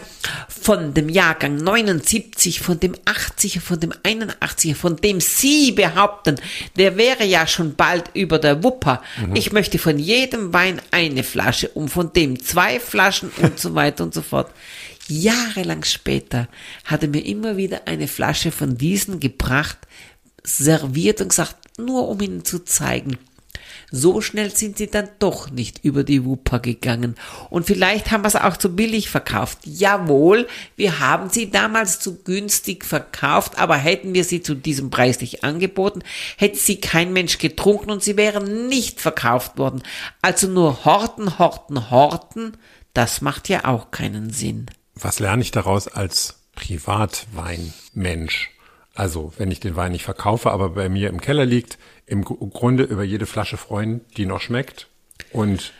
[0.48, 6.36] von dem Jahrgang 79, von dem 80er, von dem 81er, von dem Sie behaupten,
[6.76, 9.02] der wäre ja schon bald über der Wupper.
[9.34, 14.04] Ich möchte von jedem Wein eine Flasche und von dem zwei Flaschen und so weiter
[14.04, 14.50] und so fort.
[15.08, 16.48] Jahrelang später
[16.84, 19.78] hat er mir immer wieder eine Flasche von diesen gebracht,
[20.44, 23.18] serviert und gesagt, nur um ihnen zu zeigen,
[23.90, 27.14] so schnell sind sie dann doch nicht über die Wupper gegangen.
[27.48, 29.58] Und vielleicht haben wir es auch zu billig verkauft.
[29.64, 35.20] Jawohl, wir haben sie damals zu günstig verkauft, aber hätten wir sie zu diesem Preis
[35.20, 36.02] nicht angeboten,
[36.36, 39.82] hätte sie kein Mensch getrunken und sie wären nicht verkauft worden.
[40.22, 42.56] Also nur horten, horten, horten,
[42.94, 44.66] das macht ja auch keinen Sinn.
[44.94, 48.53] Was lerne ich daraus als Privatweinmensch?
[48.94, 52.48] Also, wenn ich den Wein nicht verkaufe, aber bei mir im Keller liegt, im Gru-
[52.48, 54.88] Grunde über jede Flasche freuen, die noch schmeckt
[55.32, 55.72] und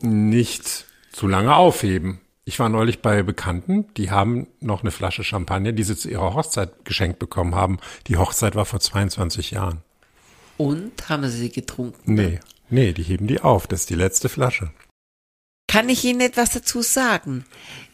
[0.00, 2.20] nicht zu lange aufheben.
[2.44, 6.34] Ich war neulich bei Bekannten, die haben noch eine Flasche Champagner, die sie zu ihrer
[6.34, 7.78] Hochzeit geschenkt bekommen haben.
[8.08, 9.82] Die Hochzeit war vor 22 Jahren.
[10.56, 12.14] Und haben sie sie getrunken?
[12.14, 13.66] Nee, nee, die heben die auf.
[13.66, 14.70] Das ist die letzte Flasche.
[15.72, 17.46] Kann ich Ihnen etwas dazu sagen?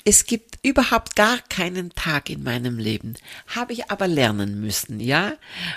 [0.05, 3.15] Es gibt überhaupt gar keinen Tag in meinem Leben.
[3.47, 5.35] Habe ich aber lernen müssen, ja?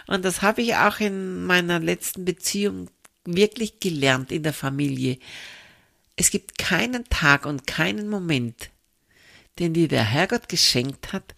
[0.08, 2.90] Und das habe ich auch in meiner letzten Beziehung
[3.24, 5.20] wirklich gelernt in der Familie.
[6.16, 8.72] Es gibt keinen Tag und keinen Moment,
[9.60, 11.36] den dir der Herrgott geschenkt hat,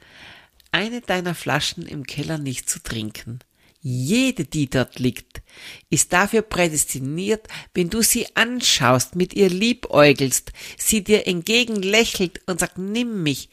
[0.71, 3.39] eine deiner Flaschen im Keller nicht zu trinken.
[3.85, 5.41] Jede, die dort liegt,
[5.89, 12.77] ist dafür prädestiniert, wenn du sie anschaust, mit ihr liebäugelst, sie dir entgegenlächelt und sagt,
[12.77, 13.49] nimm mich,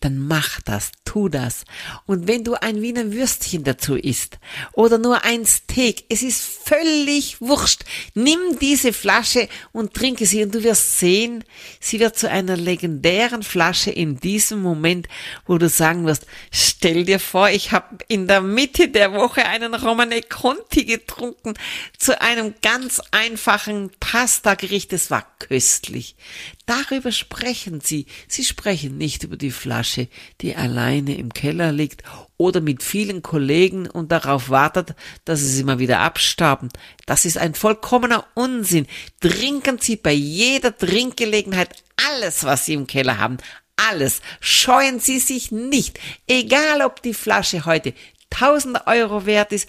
[0.00, 1.64] dann mach das, tu das.
[2.06, 4.38] Und wenn du ein Wiener Würstchen dazu isst
[4.72, 7.84] oder nur ein Steak, es ist völlig wurscht.
[8.14, 11.44] Nimm diese Flasche und trinke sie und du wirst sehen,
[11.80, 15.06] sie wird zu einer legendären Flasche in diesem Moment,
[15.46, 19.74] wo du sagen wirst, stell dir vor, ich habe in der Mitte der Woche einen
[19.74, 21.54] Romane Conti getrunken
[21.98, 24.92] zu einem ganz einfachen Pasta-Gericht.
[24.94, 26.16] Es war köstlich.
[26.70, 28.06] Darüber sprechen sie.
[28.28, 30.06] Sie sprechen nicht über die Flasche,
[30.40, 32.04] die alleine im Keller liegt
[32.36, 34.94] oder mit vielen Kollegen und darauf wartet,
[35.24, 36.68] dass sie sie mal wieder abstauben.
[37.06, 38.86] Das ist ein vollkommener Unsinn.
[39.18, 41.70] Trinken Sie bei jeder Trinkgelegenheit
[42.12, 43.38] alles, was Sie im Keller haben.
[43.74, 44.20] Alles.
[44.38, 45.98] Scheuen Sie sich nicht.
[46.28, 47.94] Egal, ob die Flasche heute
[48.32, 49.68] 1000 Euro wert ist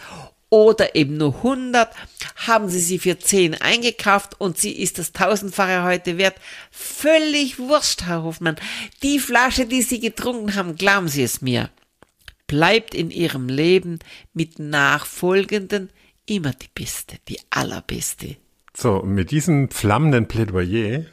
[0.52, 1.90] oder eben nur 100,
[2.36, 6.36] haben Sie sie für 10 eingekauft und sie ist das tausendfache heute wert.
[6.70, 8.58] Völlig wurscht, Herr Hofmann.
[9.02, 11.70] Die Flasche, die Sie getrunken haben, glauben Sie es mir,
[12.48, 14.00] bleibt in Ihrem Leben
[14.34, 15.90] mit nachfolgenden
[16.26, 18.36] immer die beste, die allerbeste.
[18.76, 21.06] So, mit diesem flammenden Plädoyer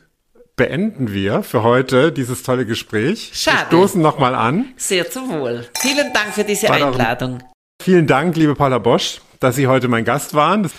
[0.57, 3.31] beenden wir für heute dieses tolle Gespräch.
[3.35, 3.59] Schade.
[3.59, 4.73] Wir stoßen nochmal an.
[4.77, 5.69] Sehr zum Wohl.
[5.79, 7.41] Vielen Dank für diese Einladung.
[7.81, 10.71] Vielen Dank, liebe Paula Bosch, dass Sie heute mein Gast waren.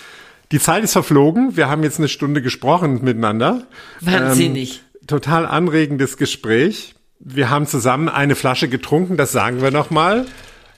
[0.52, 1.56] Die Zeit ist verflogen.
[1.56, 3.66] Wir haben jetzt eine Stunde gesprochen miteinander.
[4.00, 4.82] Wahnsinnig.
[5.00, 6.94] Ähm, total anregendes Gespräch.
[7.20, 10.26] Wir haben zusammen eine Flasche getrunken, das sagen wir nochmal.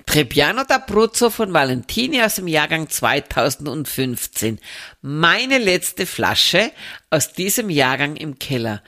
[0.07, 4.59] Trebbiano d'Abruzzo von Valentini aus dem Jahrgang 2015.
[5.01, 6.73] Meine letzte Flasche
[7.11, 8.83] aus diesem Jahrgang im Keller.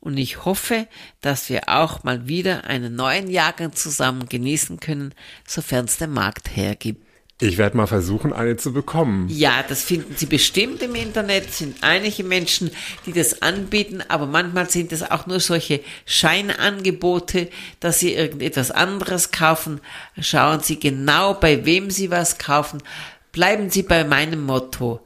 [0.00, 0.86] Und ich hoffe,
[1.20, 5.14] dass wir auch mal wieder einen neuen Jahrgang zusammen genießen können,
[5.46, 7.07] sofern es der Markt hergibt.
[7.40, 9.28] Ich werde mal versuchen, eine zu bekommen.
[9.28, 12.70] Ja, das finden Sie bestimmt im Internet, Es sind einige Menschen,
[13.06, 19.30] die das anbieten, aber manchmal sind es auch nur solche Scheinangebote, dass Sie irgendetwas anderes
[19.30, 19.80] kaufen.
[20.20, 22.82] Schauen Sie genau, bei wem Sie was kaufen.
[23.30, 25.00] Bleiben Sie bei meinem Motto.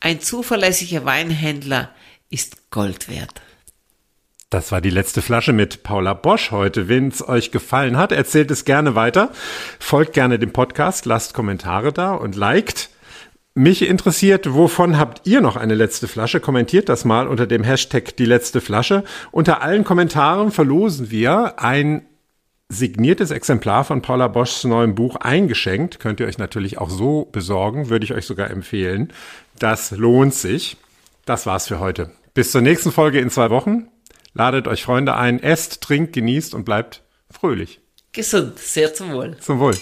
[0.00, 1.94] Ein zuverlässiger Weinhändler
[2.30, 3.40] ist Gold wert.
[4.50, 6.88] Das war die letzte Flasche mit Paula Bosch heute.
[6.88, 9.32] Wenn es euch gefallen hat, erzählt es gerne weiter.
[9.80, 12.90] Folgt gerne dem Podcast, lasst Kommentare da und liked.
[13.54, 16.38] Mich interessiert, wovon habt ihr noch eine letzte Flasche?
[16.38, 19.02] Kommentiert das mal unter dem Hashtag die letzte Flasche.
[19.32, 22.06] Unter allen Kommentaren verlosen wir ein
[22.68, 25.98] signiertes Exemplar von Paula Boschs neuem Buch eingeschenkt.
[25.98, 29.12] Könnt ihr euch natürlich auch so besorgen, würde ich euch sogar empfehlen.
[29.58, 30.76] Das lohnt sich.
[31.24, 32.12] Das war's für heute.
[32.34, 33.88] Bis zur nächsten Folge in zwei Wochen.
[34.38, 37.80] Ladet euch Freunde ein, esst, trinkt, genießt und bleibt fröhlich.
[38.12, 39.34] Gesund, sehr zum Wohl.
[39.38, 39.74] Zum Wohl.